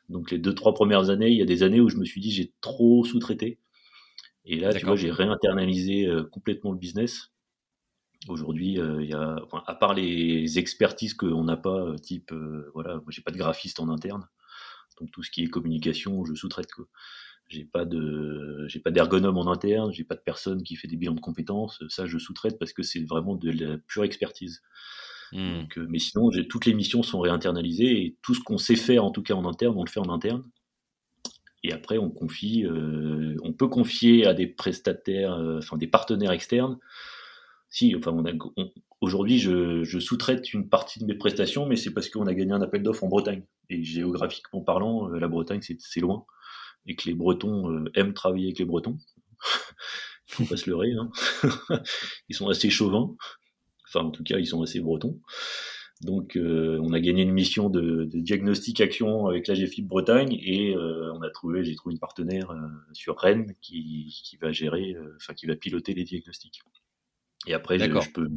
[0.07, 2.21] Donc les deux, trois premières années, il y a des années où je me suis
[2.21, 3.59] dit j'ai trop sous-traité.
[4.45, 7.31] Et là, tu vois, j'ai réinternalisé complètement le business.
[8.27, 12.69] Aujourd'hui, euh, il y a, à part les expertises qu'on n'a pas, euh, type, euh,
[12.73, 14.27] voilà, moi j'ai pas de graphiste en interne,
[14.99, 16.85] donc tout ce qui est communication, je sous-traite quoi.
[17.49, 20.95] J'ai pas de, j'ai pas d'ergonome en interne, j'ai pas de personne qui fait des
[20.95, 24.61] bilans de compétences, ça je sous-traite parce que c'est vraiment de la pure expertise.
[25.31, 25.59] Mmh.
[25.59, 29.11] Donc, mais sinon, toutes les missions sont réinternalisées et tout ce qu'on sait faire, en
[29.11, 30.43] tout cas en interne, on le fait en interne.
[31.63, 32.65] Et après, on confie,
[33.43, 36.79] on peut confier à des prestataires, enfin des partenaires externes,
[37.69, 38.15] si, enfin,
[39.01, 42.61] aujourd'hui, je, sous-traite une partie de mes prestations, mais c'est parce qu'on a gagné un
[42.61, 43.43] appel d'offres en Bretagne.
[43.69, 46.25] Et géographiquement parlant, euh, la Bretagne, c'est loin.
[46.85, 48.97] Et que les Bretons euh, aiment travailler avec les Bretons.
[50.27, 50.93] Faut pas se leurrer.
[50.93, 51.11] Hein.
[52.29, 53.15] ils sont assez chauvins.
[53.87, 55.19] Enfin, en tout cas, ils sont assez bretons.
[56.01, 60.75] Donc, euh, on a gagné une mission de, diagnostic action avec la GFIP Bretagne et
[60.77, 62.53] on a trouvé, j'ai trouvé une partenaire
[62.93, 66.61] sur Rennes qui, qui va gérer, enfin qui va piloter les diagnostics.
[67.47, 68.29] Et après, je, peux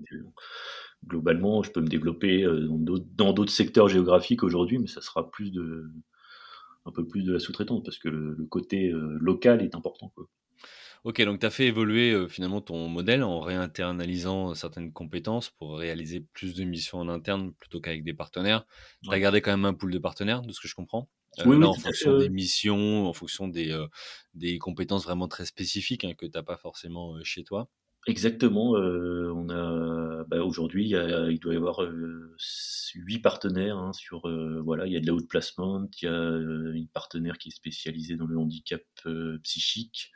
[1.07, 2.68] globalement, je peux me développer euh,
[3.16, 5.90] dans d'autres secteurs géographiques aujourd'hui, mais ça sera plus de
[6.85, 10.12] un peu plus de la sous-traitance parce que le, côté euh, local est important.
[11.05, 15.78] Ok, donc tu as fait évoluer euh, finalement ton modèle en réinternalisant certaines compétences pour
[15.78, 18.66] réaliser plus de missions en interne plutôt qu'avec des partenaires.
[19.03, 21.09] Tu as gardé quand même un pool de partenaires, de ce que je comprends?
[21.47, 23.74] oui, en fonction des missions, en fonction des,
[24.35, 27.68] des compétences vraiment très spécifiques hein, que tu n'as pas forcément chez toi.
[28.07, 28.76] Exactement.
[28.76, 32.36] Euh, on a bah, aujourd'hui, il, doit y avoir euh,
[32.94, 36.09] huit partenaires hein, sur euh, voilà, il y a de la haute placement, il y
[36.09, 36.12] a
[36.74, 38.82] une partenaire qui est spécialisée dans le handicap
[39.44, 40.11] psychique,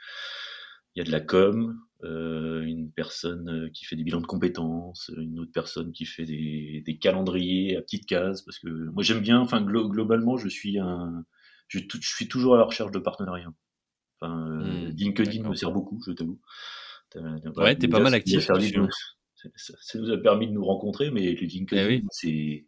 [0.95, 5.39] il y a de la com, une personne qui fait des bilans de compétences, une
[5.39, 9.39] autre personne qui fait des, des calendriers à petites cases parce que moi j'aime bien.
[9.41, 11.25] Enfin globalement, je suis un,
[11.69, 13.53] je, je, suis toujours à la recherche de partenariats.
[14.21, 16.41] Enfin, mmh, LinkedIn me sert beaucoup, je t'avoue.
[17.57, 18.41] Ouais, t'es pas mal actif.
[18.41, 22.65] Ça, nous a permis de nous rencontrer, mais le LinkedIn, eh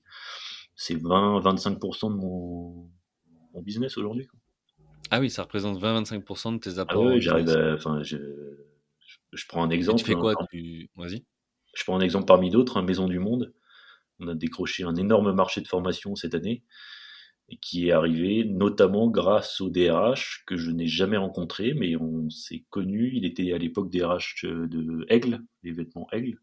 [0.77, 2.89] c'est 20-25% de mon,
[3.53, 4.29] mon, business aujourd'hui.
[5.11, 7.07] Ah oui, ça représente 20-25% de tes ah apports.
[7.09, 8.17] Ah oui, j'arrive Enfin, je,
[9.33, 9.99] je, prends un exemple.
[9.99, 10.35] tu fais quoi?
[10.97, 11.25] Vas-y.
[11.75, 13.53] Je prends un exemple parmi d'autres, hein, Maison du Monde.
[14.21, 16.63] On a décroché un énorme marché de formation cette année
[17.57, 22.65] qui est arrivé notamment grâce au DRH que je n'ai jamais rencontré, mais on s'est
[22.71, 23.11] connu.
[23.15, 26.39] Il était à l'époque DRH de Aigle, les vêtements Aigle.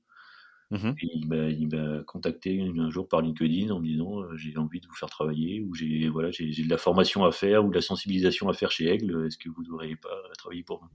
[0.71, 4.79] Mmh et il m'a contacté un jour par LinkedIn en me disant euh, j'ai envie
[4.81, 7.75] de vous faire travailler ou j'ai voilà j'ai de la formation à faire ou de
[7.75, 9.27] la sensibilisation à faire chez Aigle.
[9.27, 10.89] Est-ce que vous ne voudriez pas travailler pour nous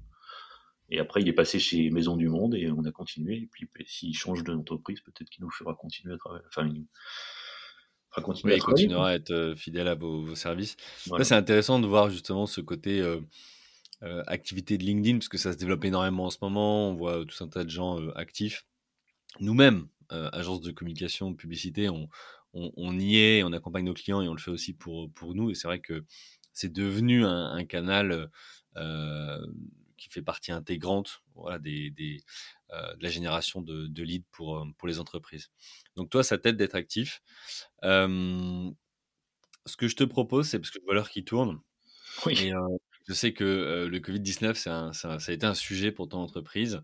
[0.89, 3.37] Et après il est passé chez Maison du Monde et on a continué.
[3.37, 6.45] Et puis s'il change d'entreprise, peut-être qu'il nous fera continuer à travailler.
[6.49, 6.69] Enfin,
[8.17, 10.77] il continuera à être euh, fidèle à vos, services.
[11.23, 13.21] c'est intéressant de voir justement ce côté euh,
[14.03, 16.91] euh, activité de LinkedIn, parce que ça se développe énormément en ce moment.
[16.91, 18.67] On voit tout un tas de gens actifs.
[19.39, 22.09] Nous-mêmes, agence de communication, de publicité, on,
[22.53, 25.51] on, y est, on accompagne nos clients et on le fait aussi pour, pour nous.
[25.51, 26.05] Et c'est vrai que
[26.53, 28.29] c'est devenu un, canal
[30.01, 32.22] qui fait partie intégrante voilà, des, des
[32.70, 35.51] de la génération de, de leads pour, pour les entreprises.
[35.96, 37.20] Donc toi, ça t'aide d'être actif.
[37.82, 38.72] ce
[39.76, 41.61] que je te propose, c'est parce que je vois l'heure qui tourne.
[42.26, 42.53] Oui.
[43.09, 46.82] je sais que le Covid-19, ça, ça, a été un sujet pour ton entreprise.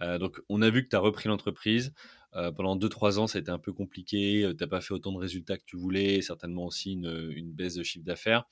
[0.00, 1.92] donc on a vu que tu as repris l'entreprise.
[2.32, 4.44] pendant 2-3 ans, ça a été un peu compliqué.
[4.50, 6.20] Tu n'as pas fait autant de résultats que tu voulais.
[6.20, 8.44] Certainement aussi une, une baisse de chiffre d'affaires.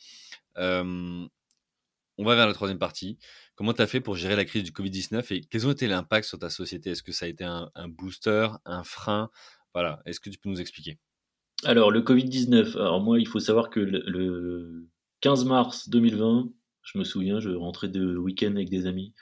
[2.19, 3.19] On va vers la troisième partie.
[3.55, 6.27] Comment tu as fait pour gérer la crise du Covid-19 et quels ont été l'impact
[6.27, 6.91] sur ta société?
[6.91, 9.31] Est-ce que ça a été un, un booster, un frein?
[9.75, 10.99] Voilà, est-ce que tu peux nous expliquer?
[11.65, 14.89] Alors, le Covid-19, alors moi, il faut savoir que le,
[15.21, 16.51] 15 mars 2020,
[16.83, 19.15] je me souviens, je rentrais de week-end avec des amis.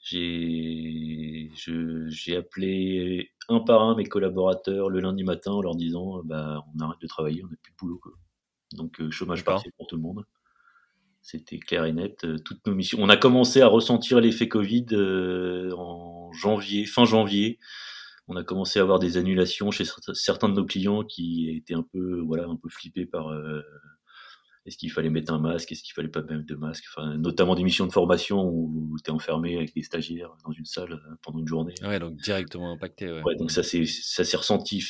[0.00, 1.50] J'ai
[2.36, 7.00] appelé un par un mes collaborateurs le lundi matin en leur disant bah, on arrête
[7.00, 8.00] de travailler, on n'a plus de boulot.
[8.72, 10.24] donc chômage partiel pour tout le monde.
[11.24, 12.24] C'était clair et net.
[12.44, 12.98] toutes nos missions.
[13.00, 14.86] On a commencé à ressentir l'effet Covid
[15.76, 17.58] en janvier, fin janvier
[18.28, 21.82] on a commencé à avoir des annulations chez certains de nos clients qui étaient un
[21.82, 23.60] peu, voilà, un peu flippés par euh,
[24.64, 27.54] est-ce qu'il fallait mettre un masque, est-ce qu'il fallait pas mettre de masque, enfin, notamment
[27.54, 31.14] des missions de formation où tu es enfermé avec des stagiaires dans une salle euh,
[31.22, 31.74] pendant une journée.
[31.82, 33.10] Ouais, donc directement impacté.
[33.10, 34.82] Ouais, donc ça s'est ça s'est ressenti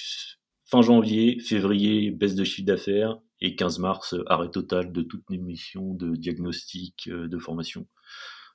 [0.64, 5.38] fin janvier, février, baisse de chiffre d'affaires et 15 mars, arrêt total de toutes les
[5.38, 7.86] missions de diagnostic, euh, de formation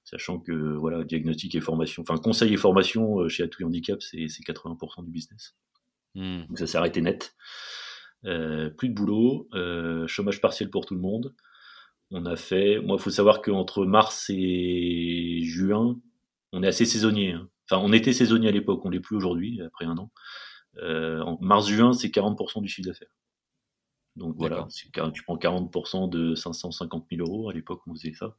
[0.10, 4.26] sachant que voilà, diagnostic et formation, enfin conseil et formation euh, chez Atouille Handicap, c'est
[4.26, 5.56] 80% du business.
[6.16, 6.46] Hmm.
[6.48, 7.36] Donc ça s'est arrêté net.
[8.26, 11.36] Euh, plus de boulot, euh, chômage partiel pour tout le monde.
[12.12, 16.00] On a fait, moi, il faut savoir qu'entre mars et juin,
[16.52, 17.34] on est assez saisonnier.
[17.34, 17.48] Hein.
[17.70, 20.12] Enfin, on était saisonnier à l'époque, on l'est plus aujourd'hui, après un an.
[20.82, 23.14] en mars-juin, c'est 40% du chiffre d'affaires.
[24.20, 28.36] Donc voilà, tu prends 40% de 550 000 euros, à l'époque on faisait ça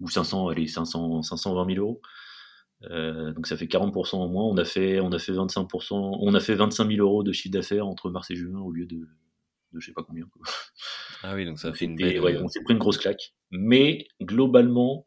[0.00, 2.00] ou 500, allez, 500, 520 000 euros.
[2.84, 4.44] Euh, donc ça fait 40% en moins.
[4.44, 7.52] On a fait, on a fait 25%, on a fait 25 000 euros de chiffre
[7.52, 8.96] d'affaires entre mars et juin au lieu de,
[9.72, 10.24] de je sais pas combien.
[11.22, 11.98] Ah oui, donc ça fait une
[12.42, 13.34] on s'est pris une grosse claque.
[13.50, 15.06] Mais globalement,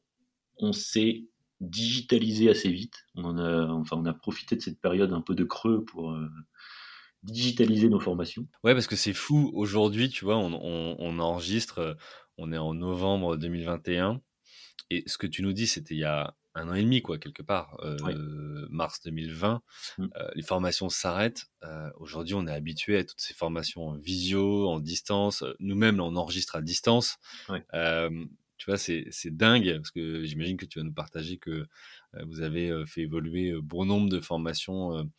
[0.57, 1.25] on s'est
[1.59, 3.07] digitalisé assez vite.
[3.15, 6.29] On a, enfin, on a profité de cette période un peu de creux pour euh,
[7.23, 8.47] digitaliser nos formations.
[8.63, 9.51] Ouais, parce que c'est fou.
[9.53, 11.93] Aujourd'hui, tu vois, on, on, on enregistre, euh,
[12.37, 14.21] on est en novembre 2021.
[14.89, 17.17] Et ce que tu nous dis, c'était il y a un an et demi, quoi,
[17.17, 19.61] quelque part, euh, mars 2020.
[19.97, 20.05] Mmh.
[20.15, 21.45] Euh, les formations s'arrêtent.
[21.63, 25.43] Euh, aujourd'hui, on est habitué à toutes ces formations en visio, en distance.
[25.59, 27.17] Nous-mêmes, on enregistre à distance.
[27.49, 31.65] tu vois, c'est dingue, parce que j'imagine que tu vas nous partager que
[32.25, 35.09] vous avez fait évoluer bon nombre de formations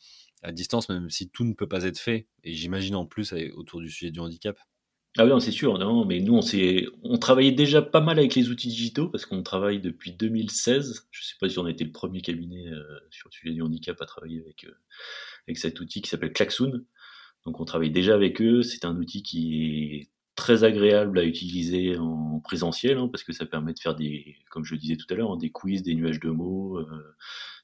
[0.44, 2.28] à distance, même si tout ne peut pas être fait.
[2.44, 4.58] Et j'imagine en plus autour du sujet du handicap.
[5.16, 6.42] Ah oui, c'est sûr, non, mais nous, on,
[7.04, 11.06] on travaillait déjà pas mal avec les outils digitaux parce qu'on travaille depuis 2016.
[11.10, 13.62] Je sais pas si on a été le premier cabinet euh, sur le sujet du
[13.62, 14.74] handicap à travailler avec, euh,
[15.46, 16.84] avec cet outil qui s'appelle Klaxoon.
[17.46, 18.62] Donc on travaille déjà avec eux.
[18.62, 23.46] C'est un outil qui est très agréable à utiliser en présentiel hein, parce que ça
[23.46, 26.18] permet de faire des, comme je disais tout à l'heure, hein, des quiz, des nuages
[26.18, 27.14] de mots, euh,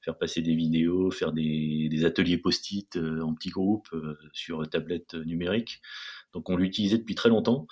[0.02, 3.88] faire passer des vidéos, faire des, des ateliers post-it en petits groupes
[4.32, 5.80] sur tablette numérique.
[6.32, 7.66] Donc on l'utilisait depuis très longtemps.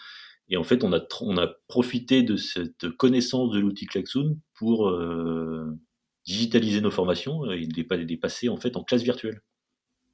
[0.51, 4.89] Et en fait, on a, on a profité de cette connaissance de l'outil Klaxoon pour
[4.89, 5.79] euh,
[6.24, 9.43] digitaliser nos formations et les, passer en fait en classe virtuelle.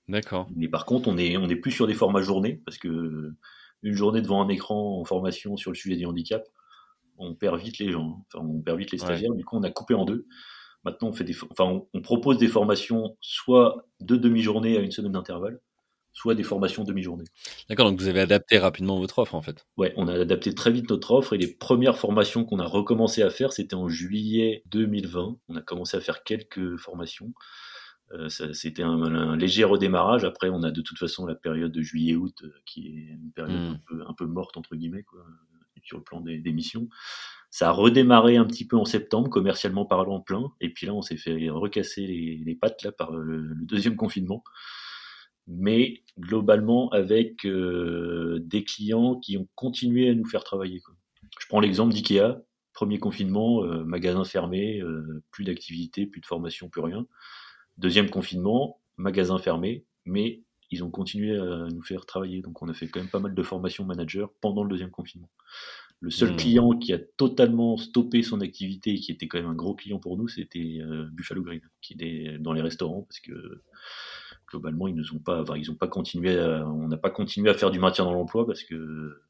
[0.08, 0.48] D'accord.
[0.54, 3.32] Mais par contre, on est, on est plus sur des formats journée parce que
[3.82, 6.42] une journée devant un écran en formation sur le sujet du handicap,
[7.16, 8.24] on perd vite les gens, hein.
[8.34, 9.34] enfin, on perd vite les stagiaires.
[9.34, 10.26] Du coup, on a coupé en deux.
[10.84, 15.12] Maintenant, on fait des, enfin, on propose des formations soit de demi-journée à une semaine
[15.12, 15.60] d'intervalle,
[16.14, 17.24] soit des formations demi-journée.
[17.68, 19.66] D'accord, donc vous avez adapté rapidement votre offre en fait.
[19.76, 23.22] Ouais, on a adapté très vite notre offre et les premières formations qu'on a recommencé
[23.22, 25.36] à faire, c'était en juillet 2020.
[25.48, 27.34] On a commencé à faire quelques formations.
[28.12, 30.24] Euh, c'était un, léger redémarrage.
[30.24, 33.78] Après, on a de toute façon la période de juillet-août euh, qui est une période
[33.90, 34.02] hmm.
[34.06, 35.24] un, peu, morte entre guillemets quoi,
[35.82, 36.88] sur le plan des, missions.
[37.54, 41.02] Ça a redémarré un petit peu en septembre, commercialement parlant plein, et puis là, on
[41.02, 44.42] s'est fait recasser les, pattes là par le deuxième confinement
[45.46, 50.82] mais globalement avec euh, des clients qui ont continué à nous faire travailler.
[51.38, 52.42] Je prends l'exemple d'IKEA,
[52.72, 57.06] premier confinement, euh, magasin fermé, euh, plus d'activité, plus de formation, plus rien.
[57.78, 62.42] Deuxième confinement, magasin fermé, mais ils ont continué à nous faire travailler.
[62.42, 65.30] Donc on a fait quand même pas mal de formations manager pendant le deuxième confinement.
[66.00, 66.36] Le seul mmh.
[66.36, 69.98] client qui a totalement stoppé son activité et qui était quand même un gros client
[69.98, 70.80] pour nous, c'était
[71.12, 73.62] Buffalo Green, qui est dans les restaurants parce que
[74.50, 77.78] globalement, ils ont pas, ils ont pas continué, on n'a pas continué à faire du
[77.78, 79.24] maintien dans l'emploi parce que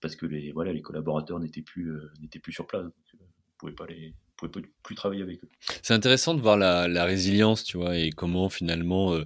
[0.00, 3.18] parce que les voilà, les collaborateurs n'étaient plus euh, n'étaient plus sur place, donc, euh,
[3.20, 5.48] on pouvait pas les pouvait plus travailler avec eux.
[5.82, 9.24] C'est intéressant de voir la, la, résilience, tu vois, et comment finalement euh,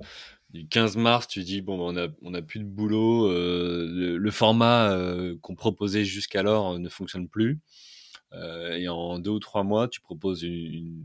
[0.54, 4.30] du 15 mars, tu dis bon, ben, on a on a plus de boulot, le,
[4.30, 4.96] format
[5.42, 7.60] qu'on proposait jusqu'alors ne fonctionne plus,
[8.32, 11.04] et en deux ou trois mois, tu proposes une,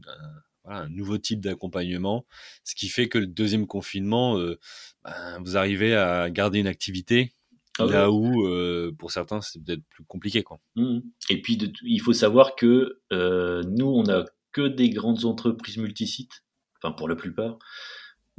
[0.70, 2.26] un nouveau type d'accompagnement,
[2.64, 4.60] ce qui fait que le deuxième confinement, euh,
[5.04, 7.34] ben, vous arrivez à garder une activité
[7.80, 10.44] ah là où, euh, pour certains, c'est peut-être plus compliqué.
[10.44, 10.60] Quoi.
[10.76, 11.00] Mmh.
[11.30, 16.44] Et puis, il faut savoir que euh, nous, on n'a que des grandes entreprises multisites,
[16.82, 17.58] enfin pour la plupart,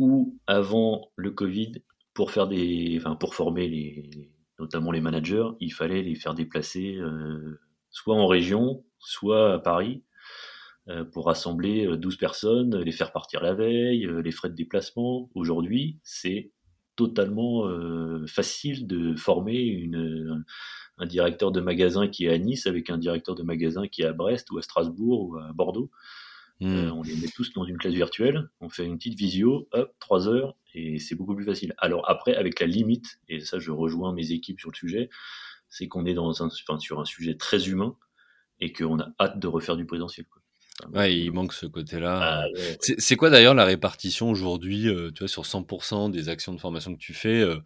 [0.00, 1.84] où avant le Covid,
[2.14, 6.98] pour faire des, enfin pour former les, notamment les managers, il fallait les faire déplacer
[7.90, 10.02] soit en région, soit à Paris.
[10.88, 14.54] Euh, pour rassembler 12 euh, personnes, les faire partir la veille, euh, les frais de
[14.54, 15.30] déplacement.
[15.34, 16.52] Aujourd'hui, c'est
[16.96, 17.66] totalement
[18.26, 20.44] facile de former une,
[20.98, 24.06] un directeur de magasin qui est à Nice avec un directeur de magasin qui est
[24.06, 25.90] à Brest ou à Strasbourg ou à Bordeaux.
[26.60, 26.90] Hmm.
[26.92, 30.28] on les met tous dans une classe virtuelle, on fait une petite visio, hop, trois
[30.28, 31.74] heures, et c'est beaucoup plus facile.
[31.78, 35.08] Alors après, avec la limite, et ça je rejoins mes équipes sur le sujet,
[35.70, 37.96] c'est qu'on est dans un, enfin, sur un sujet très humain
[38.60, 40.26] et qu'on a hâte de refaire du présentiel.
[40.92, 42.44] ouais, il manque ce côté-là.
[42.44, 42.46] Ah,
[42.80, 46.92] c'est quoi d'ailleurs la répartition aujourd'hui, euh, tu vois, sur 100% des actions de formation
[46.92, 47.58] que tu fais, euh,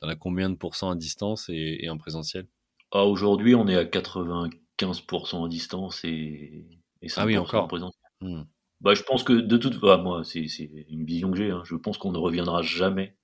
[0.00, 2.48] dans la combien de pourcents à distance et, en présentiel?
[2.90, 6.66] Ah, Aujourd'hui, on est à 95% à distance et,
[7.02, 7.64] et 5% ah oui, encore.
[7.64, 7.99] en présentiel.
[8.20, 8.42] Hmm.
[8.80, 10.46] Bah, je pense que de toute façon, moi, c'est
[10.88, 11.50] une vision que j'ai.
[11.50, 11.62] Hein.
[11.64, 13.16] Je pense qu'on ne reviendra jamais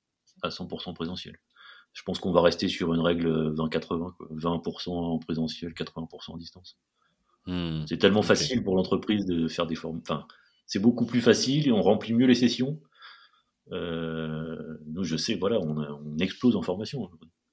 [0.43, 1.39] à 100% présentiel.
[1.93, 6.77] Je pense qu'on va rester sur une règle 20-80, 20%, en présentiel, 80% en distance.
[7.47, 7.85] Hmm.
[7.87, 10.01] C'est tellement facile pour l'entreprise de faire des formes.
[10.03, 10.27] Enfin,
[10.67, 12.79] c'est beaucoup plus facile et on remplit mieux les sessions.
[13.73, 17.09] Euh, nous, je sais, voilà, on, on, explose en formation.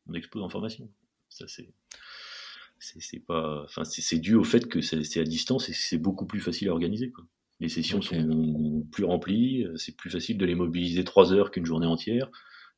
[0.07, 0.89] On explose en formation.
[1.29, 1.73] Ça, c'est.
[2.83, 6.41] C'est pas, enfin, c'est dû au fait que c'est à distance et c'est beaucoup plus
[6.41, 7.11] facile à organiser.
[7.11, 7.25] Quoi.
[7.59, 11.87] Les sessions sont plus remplies, c'est plus facile de les mobiliser trois heures qu'une journée
[11.87, 12.29] entière.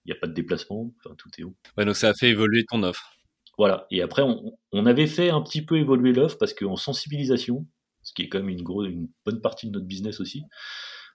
[0.05, 1.55] Il n'y a pas de déplacement, enfin, tout est haut.
[1.77, 3.15] Ouais, donc ça a fait évoluer ton offre.
[3.57, 3.87] Voilà.
[3.89, 7.65] Et après, on, avait fait un petit peu évoluer l'offre parce qu'en sensibilisation,
[8.03, 10.43] ce qui est quand même une, grosse, une bonne partie de notre business aussi,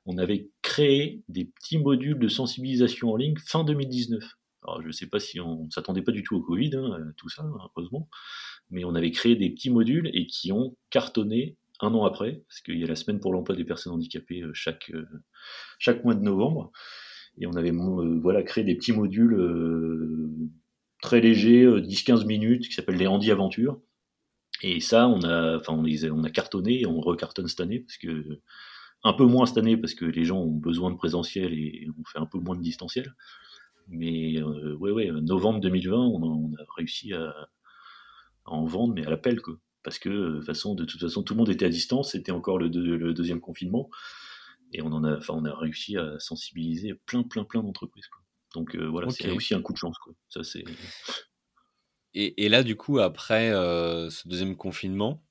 [0.07, 4.25] on avait créé des petits modules de sensibilisation en ligne fin 2019.
[4.63, 7.13] Alors, je ne sais pas si on ne s'attendait pas du tout au Covid, hein,
[7.17, 7.45] tout ça,
[7.77, 8.09] heureusement,
[8.71, 12.61] mais on avait créé des petits modules et qui ont cartonné un an après, parce
[12.61, 15.07] qu'il y a la semaine pour l'emploi des personnes handicapées euh, chaque, euh,
[15.79, 16.73] chaque mois de novembre.
[17.39, 19.39] Et on avait euh, voilà, créé des petits modules
[21.01, 23.81] très légers, 10-15 minutes, qui s'appellent les Handy Aventures.
[24.63, 27.81] Et ça, on a, enfin, on, les on a cartonné et on recartonne cette année,
[27.81, 28.41] parce que
[29.03, 32.05] un peu moins cette année, parce que les gens ont besoin de présentiel et on
[32.05, 33.15] fait un peu moins de distanciel.
[33.91, 37.49] Mais ouais, ouais, novembre 2020, on a, réussi à, à,
[38.45, 41.39] en vendre, mais à l'appel, quoi parce que de, façon, de toute façon tout le
[41.39, 43.91] monde était à distance, c'était encore le, deuxième confinement,
[44.73, 48.09] et on en a, on a réussi à sensibiliser plein, plein, plein d'entreprises.
[48.55, 49.97] Donc euh, voilà, c'est aussi un coup de chance.
[49.99, 50.13] Quoi.
[50.29, 50.65] Ça, c'est...
[52.13, 55.23] Et, là, du coup, après euh, ce deuxième confinement,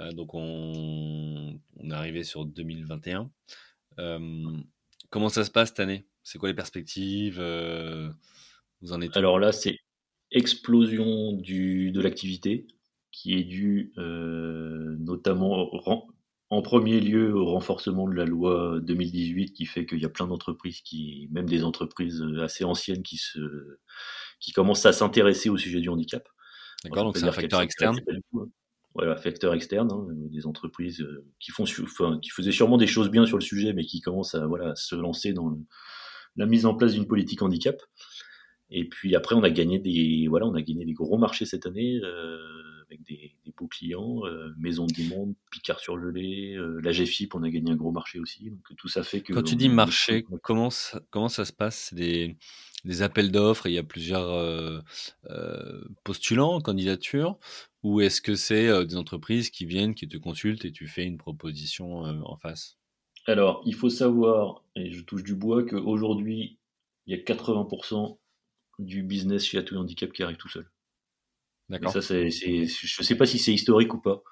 [0.00, 3.30] euh, donc on, on, est arrivé sur 2021.
[5.10, 6.06] comment ça se passe cette année?
[6.24, 7.40] C'est quoi les perspectives
[8.80, 9.78] Vous en êtes Alors là, c'est
[10.32, 12.66] explosion du, de l'activité
[13.10, 15.70] qui est dû euh, notamment
[16.50, 20.26] en premier lieu au renforcement de la loi 2018 qui fait qu'il y a plein
[20.26, 23.78] d'entreprises qui, même des entreprises assez anciennes qui se,
[24.40, 26.26] qui commencent à s'intéresser au sujet du handicap.
[26.84, 28.00] D'accord, donc c'est un facteur externe.
[28.94, 33.08] Voilà, facteur externe, hein, des entreprises euh, qui font, enfin, qui faisaient sûrement des choses
[33.08, 35.56] bien sur le sujet, mais qui commencent à voilà se lancer dans
[36.36, 37.82] la mise en place d'une politique handicap.
[38.70, 41.66] Et puis après, on a gagné des voilà, on a gagné des gros marchés cette
[41.66, 42.00] année.
[42.02, 42.38] Euh,
[42.92, 47.42] avec des, beaux clients, euh, Maison du Monde, Picard sur gelée, euh, la GFIP, on
[47.42, 48.50] a gagné un gros marché aussi.
[48.50, 49.32] Donc tout ça fait que.
[49.32, 51.88] Quand tu dis marché, comment ça, comment ça se passe?
[51.90, 52.36] C'est des,
[52.84, 54.80] des, appels d'offres il y a plusieurs euh,
[56.04, 57.38] postulants, candidatures?
[57.82, 61.18] Ou est-ce que c'est des entreprises qui viennent, qui te consultent et tu fais une
[61.18, 62.78] proposition en face?
[63.26, 66.58] Alors, il faut savoir, et je touche du bois, qu'aujourd'hui,
[67.06, 68.18] il y a 80%
[68.78, 70.68] du business chez Atout Handicap qui arrive tout seul.
[71.88, 74.22] Ça, c'est, je ne sais pas si c'est historique ou pas.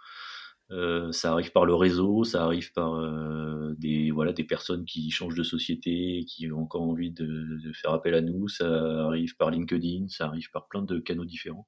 [0.72, 5.10] Euh, ça arrive par le réseau, ça arrive par euh, des voilà des personnes qui
[5.10, 8.48] changent de société, qui ont encore envie de, faire appel à nous.
[8.48, 8.68] Ça
[9.06, 11.66] arrive par LinkedIn, ça arrive par plein de canaux différents.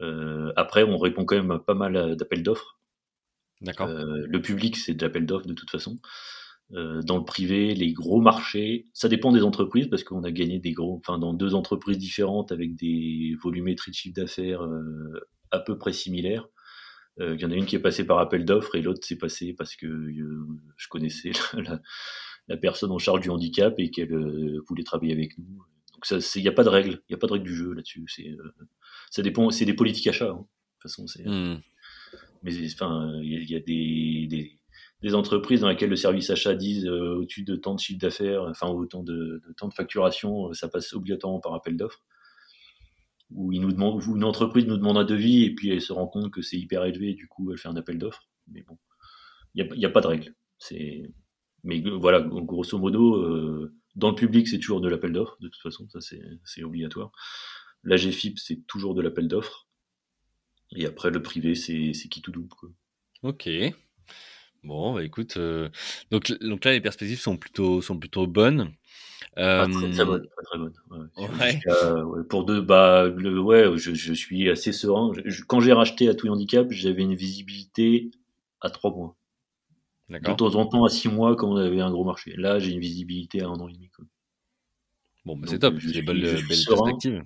[0.00, 2.78] Euh, après, on répond quand même à pas mal d'appels d'offres.
[3.62, 3.88] D'accord.
[3.88, 5.98] le public, c'est de l'appel d'offres de toute façon.
[6.70, 10.72] dans le privé, les gros marchés, ça dépend des entreprises parce qu'on a gagné des
[10.72, 14.60] gros, enfin dans deux entreprises différentes avec des volumétries de chiffre d'affaires
[15.50, 16.48] à peu près similaires.
[17.20, 19.16] Euh, il y en a une qui est passée par appel d'offres et l'autre s'est
[19.16, 20.46] passée parce que euh,
[20.76, 21.32] je connaissais
[22.48, 25.62] la, personne en charge du handicap et qu'elle euh, voulait travailler avec nous.
[25.94, 27.72] Donc il n'y a pas de règle, il n'y a pas de règle du jeu
[27.72, 28.04] là-dessus.
[28.08, 28.36] C'est,
[29.10, 30.30] ça dépend, c'est des politiques achats.
[30.30, 30.34] Hein.
[30.34, 31.26] De toute façon, c'est.
[31.26, 31.60] Hmm.
[32.46, 37.56] Mais enfin, il y, a des, entreprises dans lesquelles le service achat disent au-dessus de
[37.56, 41.54] tant de chiffre d'affaires, enfin autant de, de temps de facturation, ça passe obligatoirement par
[41.54, 42.02] appel d'offres
[43.30, 46.56] où, une entreprise nous demande un devis et puis elle se rend compte que c'est
[46.56, 48.28] hyper élevé et du coup elle fait un appel d'offres.
[48.48, 48.78] Mais bon,
[49.54, 50.34] il n'y a, pas de règle.
[51.64, 55.62] Mais voilà, grosso modo, euh, dans le public c'est toujours de l'appel d'offres, de toute
[55.62, 57.10] façon, ça c'est obligatoire.
[57.82, 59.65] La GFIP c'est toujours de l'appel d'offres.
[60.74, 62.48] Et après le privé c'est qui tout double.
[62.48, 62.70] Quoi.
[63.22, 63.48] Ok.
[64.64, 65.68] Bon, bah écoute, euh,
[66.10, 68.72] donc, donc là les perspectives sont plutôt, sont plutôt bonnes.
[69.36, 70.72] Ah, très, très bonne, très, très bonne.
[71.18, 72.24] Ouais.
[72.28, 75.12] pour deux, bah, le, ouais, je, je, suis assez serein.
[75.46, 78.10] quand j'ai racheté à tout handicap, j'avais une visibilité
[78.60, 79.16] à trois mois.
[80.08, 82.34] De temps en temps à six mois quand on avait un gros marché.
[82.36, 83.90] Là, j'ai une visibilité à un an et demi.
[83.90, 84.04] Quoi.
[85.24, 85.78] Bon, bah c'est top.
[85.80, 87.22] Suis, belle, perspective.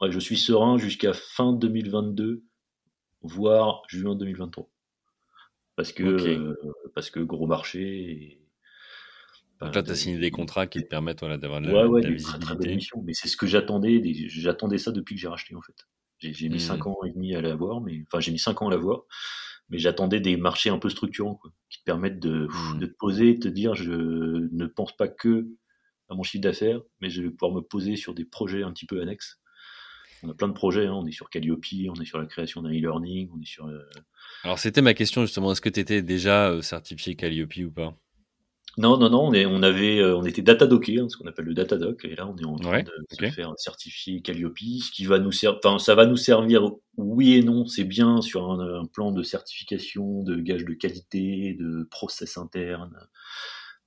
[0.00, 2.42] Ouais, je suis serein jusqu'à fin 2022,
[3.22, 4.68] voire juin 2023.
[5.76, 6.54] Parce que, euh,
[6.94, 7.82] parce que gros marché.
[7.82, 8.42] Et,
[9.60, 12.02] donc là, tu as signé des contrats qui te permettent voilà, d'avoir de la, ouais,
[12.02, 12.78] de la visibilité.
[13.04, 14.02] mais c'est ce que j'attendais.
[14.28, 15.86] J'attendais ça depuis que j'ai racheté, en fait.
[16.18, 16.88] J'ai mis 5 mmh.
[16.88, 19.02] ans et demi à l'avoir, mais enfin, j'ai mis 5 ans à l'avoir,
[19.68, 22.78] mais j'attendais des marchés un peu structurants, quoi, qui te permettent de, mmh.
[22.78, 25.46] de te poser, de te dire, je ne pense pas que
[26.08, 28.86] à mon chiffre d'affaires, mais je vais pouvoir me poser sur des projets un petit
[28.86, 29.40] peu annexes.
[30.26, 30.94] On a plein de projets, hein.
[30.94, 33.66] on est sur Calliope, on est sur la création d'un e-learning, on est sur.
[33.66, 33.78] Euh,
[34.42, 37.94] Alors c'était ma question justement, est-ce que tu étais déjà euh, certifié Calliope ou pas?
[38.78, 41.46] Non, non, non, on, est, on avait, euh, on était datadocké, hein, ce qu'on appelle
[41.46, 45.06] le datadoc, et là on est en train de se faire certifier Calliope, ce qui
[45.06, 48.84] va nous servir, enfin ça va nous servir, oui et non, c'est bien sur un,
[48.84, 52.94] plan de certification, de gage de qualité, de process interne,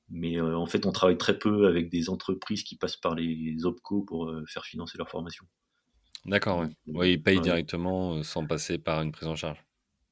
[0.10, 3.58] mais euh, en fait on travaille très peu avec des entreprises qui passent par les
[3.64, 5.46] OPCO pour euh, faire financer leur formation.
[6.26, 7.14] D'accord, oui.
[7.14, 9.64] ils payent directement sans passer par une prise en charge.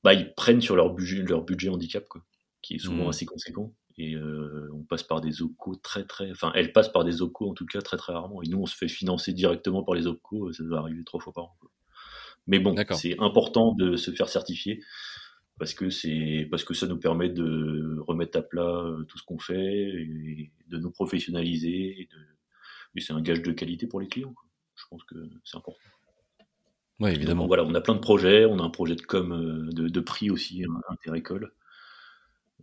[0.04, 2.24] Bah, ils prennent sur leur budget, leur budget handicap, quoi,
[2.62, 3.10] qui est souvent mmh.
[3.10, 7.04] assez conséquent et euh, on passe par des OPCO très très, enfin elle passe par
[7.04, 9.84] des OPCO en tout cas très très rarement et nous on se fait financer directement
[9.84, 11.58] par les OPCO, ça doit arriver trois fois par an.
[12.46, 14.82] Mais bon, c'est important de se faire certifier
[15.58, 19.24] parce que c'est parce que ça nous permet de remettre à plat euh, tout ce
[19.24, 23.02] qu'on fait et de nous professionnaliser et, de...
[23.02, 24.36] c'est un gage de qualité pour les clients.
[24.76, 25.80] Je pense que c'est important.
[27.00, 27.46] Oui, évidemment.
[27.48, 30.00] voilà, on a plein de projets, on a un projet de com euh, de, de
[30.00, 31.52] prix aussi hein, interécole.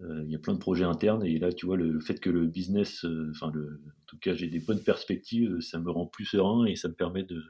[0.03, 2.31] Euh, il y a plein de projets internes et là, tu vois, le fait que
[2.31, 6.25] le business, euh, enfin, en tout cas, j'ai des bonnes perspectives, ça me rend plus
[6.25, 7.41] serein et ça me permet de,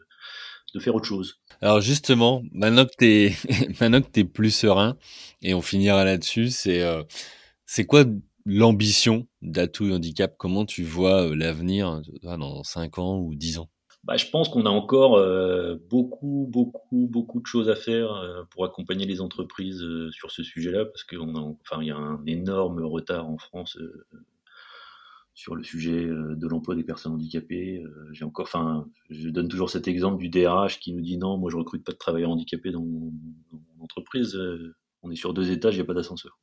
[0.74, 1.40] de faire autre chose.
[1.62, 3.32] Alors justement, maintenant que tu es,
[3.80, 4.96] maintenant que es plus serein,
[5.40, 7.02] et on finira là-dessus, c'est euh,
[7.64, 8.04] c'est quoi
[8.44, 10.34] l'ambition d'Atout Handicap?
[10.36, 13.70] Comment tu vois l'avenir dans 5 ans ou 10 ans?
[14.04, 18.42] Bah, je pense qu'on a encore euh, beaucoup, beaucoup, beaucoup de choses à faire euh,
[18.50, 22.82] pour accompagner les entreprises euh, sur ce sujet-là, parce qu'il enfin, y a un énorme
[22.82, 23.78] retard en France
[25.32, 27.82] sur le sujet de l'emploi des personnes handicapées.
[28.12, 31.50] J'ai encore, enfin, je donne toujours cet exemple du DRH qui nous dit non, moi
[31.50, 33.10] je recrute pas de travailleurs handicapés dans mon,
[33.50, 34.38] dans mon entreprise.
[35.02, 36.38] on est sur deux étages, il n'y a pas d'ascenseur.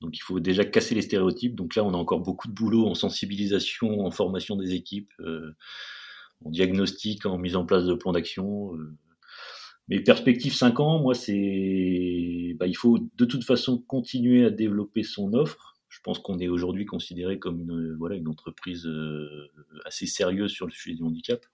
[0.00, 1.54] Donc il faut déjà casser les stéréotypes.
[1.54, 5.12] Donc là, on a encore beaucoup de boulot en sensibilisation, en formation des équipes
[6.44, 8.74] en diagnostic, en mise en place de plans d'action.
[8.76, 8.96] Euh.
[9.88, 15.02] Mais perspective 5 ans, moi, c'est, bah, il faut de toute façon continuer à développer
[15.02, 15.76] son offre.
[15.88, 19.50] Je pense qu'on est aujourd'hui considéré comme une, voilà, une entreprise euh,
[19.84, 21.44] assez sérieuse sur le sujet du handicap.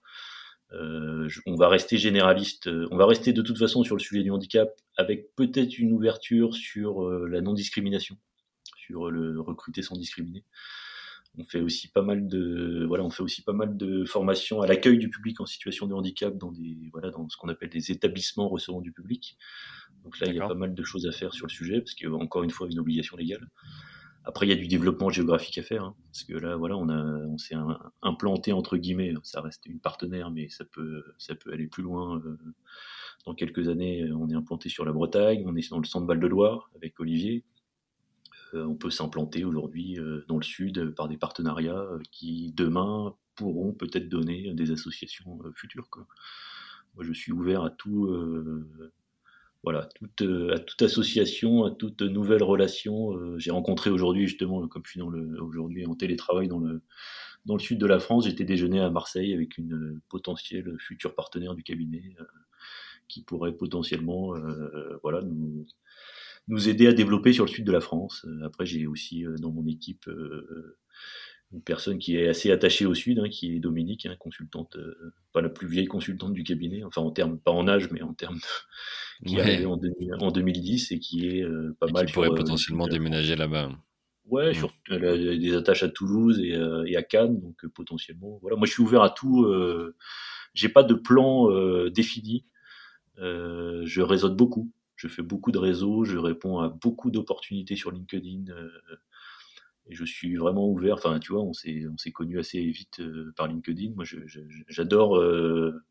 [0.71, 4.31] Euh, on va rester généraliste, on va rester de toute façon sur le sujet du
[4.31, 8.17] handicap avec peut-être une ouverture sur la non-discrimination,
[8.77, 10.45] sur le recruter sans discriminer.
[11.37, 14.67] On fait aussi pas mal de voilà, on fait aussi pas mal de formations à
[14.67, 17.91] l'accueil du public en situation de handicap dans des voilà dans ce qu'on appelle des
[17.91, 19.37] établissements recevant du public.
[20.03, 21.93] Donc là, il y a pas mal de choses à faire sur le sujet parce
[21.93, 23.47] qu'il y a encore une fois une obligation légale.
[24.23, 26.89] Après, il y a du développement géographique à faire, hein, parce que là, voilà, on
[26.89, 27.55] a, on s'est
[28.03, 29.13] implanté entre guillemets.
[29.23, 32.19] Ça reste une partenaire, mais ça peut, ça peut aller plus loin.
[32.19, 32.37] Euh,
[33.25, 36.19] dans quelques années, on est implanté sur la Bretagne, on est dans le centre Val
[36.19, 37.43] de Loire avec Olivier.
[38.53, 43.15] Euh, on peut s'implanter aujourd'hui euh, dans le sud euh, par des partenariats qui demain
[43.35, 45.87] pourront peut-être donner des associations futures.
[46.95, 48.13] Moi, je suis ouvert à tout,
[49.63, 50.21] voilà, toute,
[50.51, 53.37] à toute association, à toute nouvelle relation.
[53.39, 56.81] J'ai rencontré aujourd'hui, justement, comme je suis aujourd'hui en télétravail dans le,
[57.45, 61.55] dans le sud de la France, j'étais déjeuner à Marseille avec une potentielle future partenaire
[61.55, 62.13] du cabinet
[63.07, 64.33] qui pourrait potentiellement,
[65.01, 65.65] voilà, nous,
[66.47, 68.25] nous aider à développer sur le sud de la France.
[68.27, 70.77] Euh, après, j'ai aussi euh, dans mon équipe euh,
[71.51, 74.77] une personne qui est assez attachée au sud, hein, qui est Dominique, hein, consultante,
[75.33, 78.13] pas la plus vieille consultante du cabinet, enfin en termes, pas en âge, mais en
[78.13, 78.39] termes
[79.25, 79.75] qui est arrivée en,
[80.31, 81.45] 2010 et qui est
[81.79, 82.05] pas mal.
[82.05, 83.69] Qui pourrait potentiellement déménager là-bas.
[84.27, 88.39] Ouais, sur, elle a des attaches à Toulouse et, et à Cannes, donc potentiellement.
[88.41, 89.45] Voilà, moi je suis ouvert à tout.
[90.53, 91.49] J'ai pas de plan
[91.89, 92.45] défini.
[93.17, 94.71] je réseaute beaucoup
[95.01, 98.51] je fais beaucoup de réseaux, je réponds à beaucoup d'opportunités sur LinkedIn.
[98.51, 98.69] Euh,
[99.89, 100.93] et je suis vraiment ouvert.
[100.93, 103.93] Enfin, tu vois, on s'est, on s'est connu assez vite euh, par LinkedIn.
[103.95, 104.05] Moi,
[104.67, 105.83] j'adore, euh,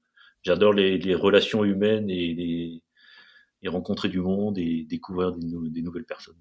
[0.43, 6.39] j'adore les, relations humaines et, les, rencontrer du monde et découvrir des, nouvelles personnes.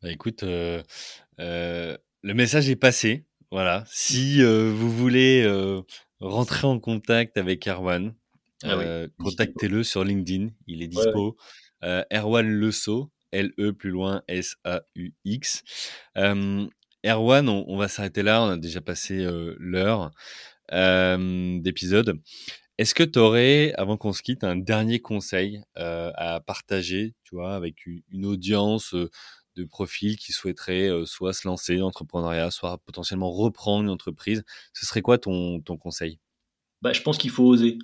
[0.00, 3.26] Bah, écoute, le message est passé.
[3.50, 3.84] Voilà.
[3.88, 5.46] Si vous voulez
[6.18, 8.14] rentrer en contact avec Erwan,
[8.64, 10.48] ah contactez-le sur LinkedIn.
[10.66, 11.36] Il est dispo.
[11.82, 15.62] Erwan Leso, L-E plus loin S-A-U-X.
[17.04, 18.42] Erwan, on, va s'arrêter là.
[18.42, 19.26] On a déjà passé
[19.58, 20.10] l'heure
[20.70, 22.20] d'épisode.
[22.78, 27.54] Est-ce que tu aurais, avant qu'on se quitte, un dernier conseil à partager, tu vois,
[27.54, 33.84] avec une, audience de profils qui souhaiteraient soit se lancer dans l'entrepreneuriat, soit potentiellement reprendre
[33.84, 34.44] une entreprise?
[34.72, 36.18] Ce serait quoi ton, ton conseil?
[36.82, 37.78] Bah, Je pense qu'il faut oser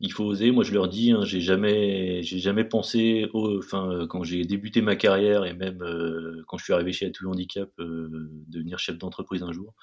[0.00, 0.50] il faut oser.
[0.50, 4.82] Moi, je leur dis, hein, j'ai jamais, j'ai jamais pensé, enfin, euh, quand j'ai débuté
[4.82, 8.98] ma carrière et même euh, quand je suis arrivé chez Atout Handicap, euh, devenir chef
[8.98, 9.74] d'entreprise un jour.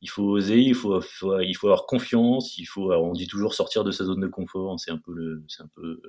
[0.00, 1.00] Il faut oser, il faut,
[1.40, 2.58] il faut avoir confiance.
[2.58, 4.72] Il faut, on dit toujours sortir de sa zone de confort.
[4.72, 6.02] Hein, c'est un peu le, c'est un peu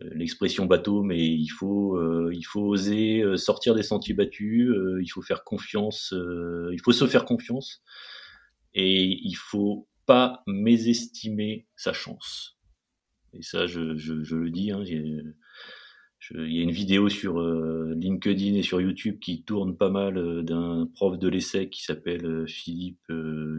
[0.00, 1.96] l'expression bateau, mais il faut,
[2.32, 4.74] il faut oser sortir des sentiers battus.
[5.00, 6.12] il faut faire confiance.
[6.72, 7.82] il faut se faire confiance.
[8.74, 12.58] Et il faut pas mésestimer sa chance.
[13.34, 14.70] Et ça, je, le dis.
[14.70, 15.32] Hein, il
[16.30, 20.42] y a une vidéo sur euh, LinkedIn et sur YouTube qui tourne pas mal euh,
[20.42, 23.12] d'un prof de l'essai qui s'appelle euh, Philippe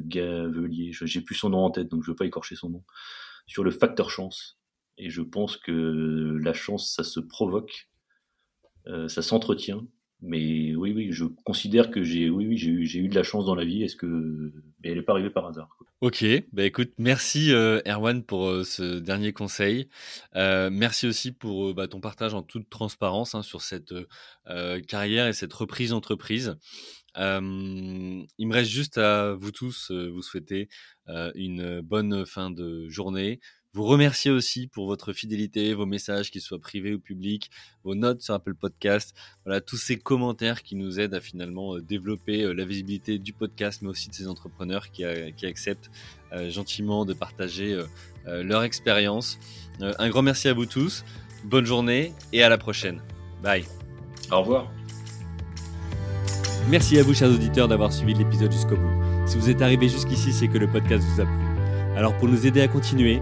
[0.06, 0.92] Gavelier.
[0.92, 2.84] J'ai plus son nom en tête, donc je veux pas écorcher son nom.
[3.46, 4.60] Sur le facteur chance.
[4.98, 7.90] Et je pense que la chance, ça se provoque,
[8.86, 9.88] ça s'entretient,
[10.22, 13.56] mais oui, oui, je considère que j'ai, oui, oui, eu, eu de la chance dans
[13.56, 13.84] la vie.
[13.84, 14.52] Est-ce que,
[14.84, 15.70] elle n'est pas arrivée par hasard.
[16.02, 19.90] Ok, bah écoute, merci euh, Erwan pour euh, ce dernier conseil.
[20.36, 23.94] Euh, merci aussi pour bah, ton partage en toute transparence hein, sur cette
[24.88, 26.56] carrière et cette reprise d'entreprise.
[27.18, 27.22] il
[28.40, 30.70] me reste juste à vous tous vous souhaiter
[31.36, 33.40] une bonne fin de journée,
[33.74, 37.52] vous remercier aussi pour votre fidélité, vos messages, qu'ils soient privés ou publics,
[37.84, 39.16] vos notes sur Apple Podcast,
[39.46, 43.34] voilà, tous ces commentaires qui nous aident à finalement euh, développer euh, la visibilité du
[43.34, 45.90] podcast, mais aussi de ces entrepreneurs qui, euh, qui acceptent
[46.50, 47.76] gentiment de partager
[48.28, 49.40] leur expérience.
[49.80, 51.04] un grand merci à vous tous,
[51.44, 53.02] bonne journée et à la prochaine.
[53.42, 53.66] Bye.
[54.32, 54.72] Au revoir.
[56.70, 59.26] Merci à vous, chers auditeurs, d'avoir suivi l'épisode jusqu'au bout.
[59.26, 61.50] Si vous êtes arrivé jusqu'ici, c'est que le podcast vous a plu.
[61.98, 63.22] Alors pour nous aider à continuer,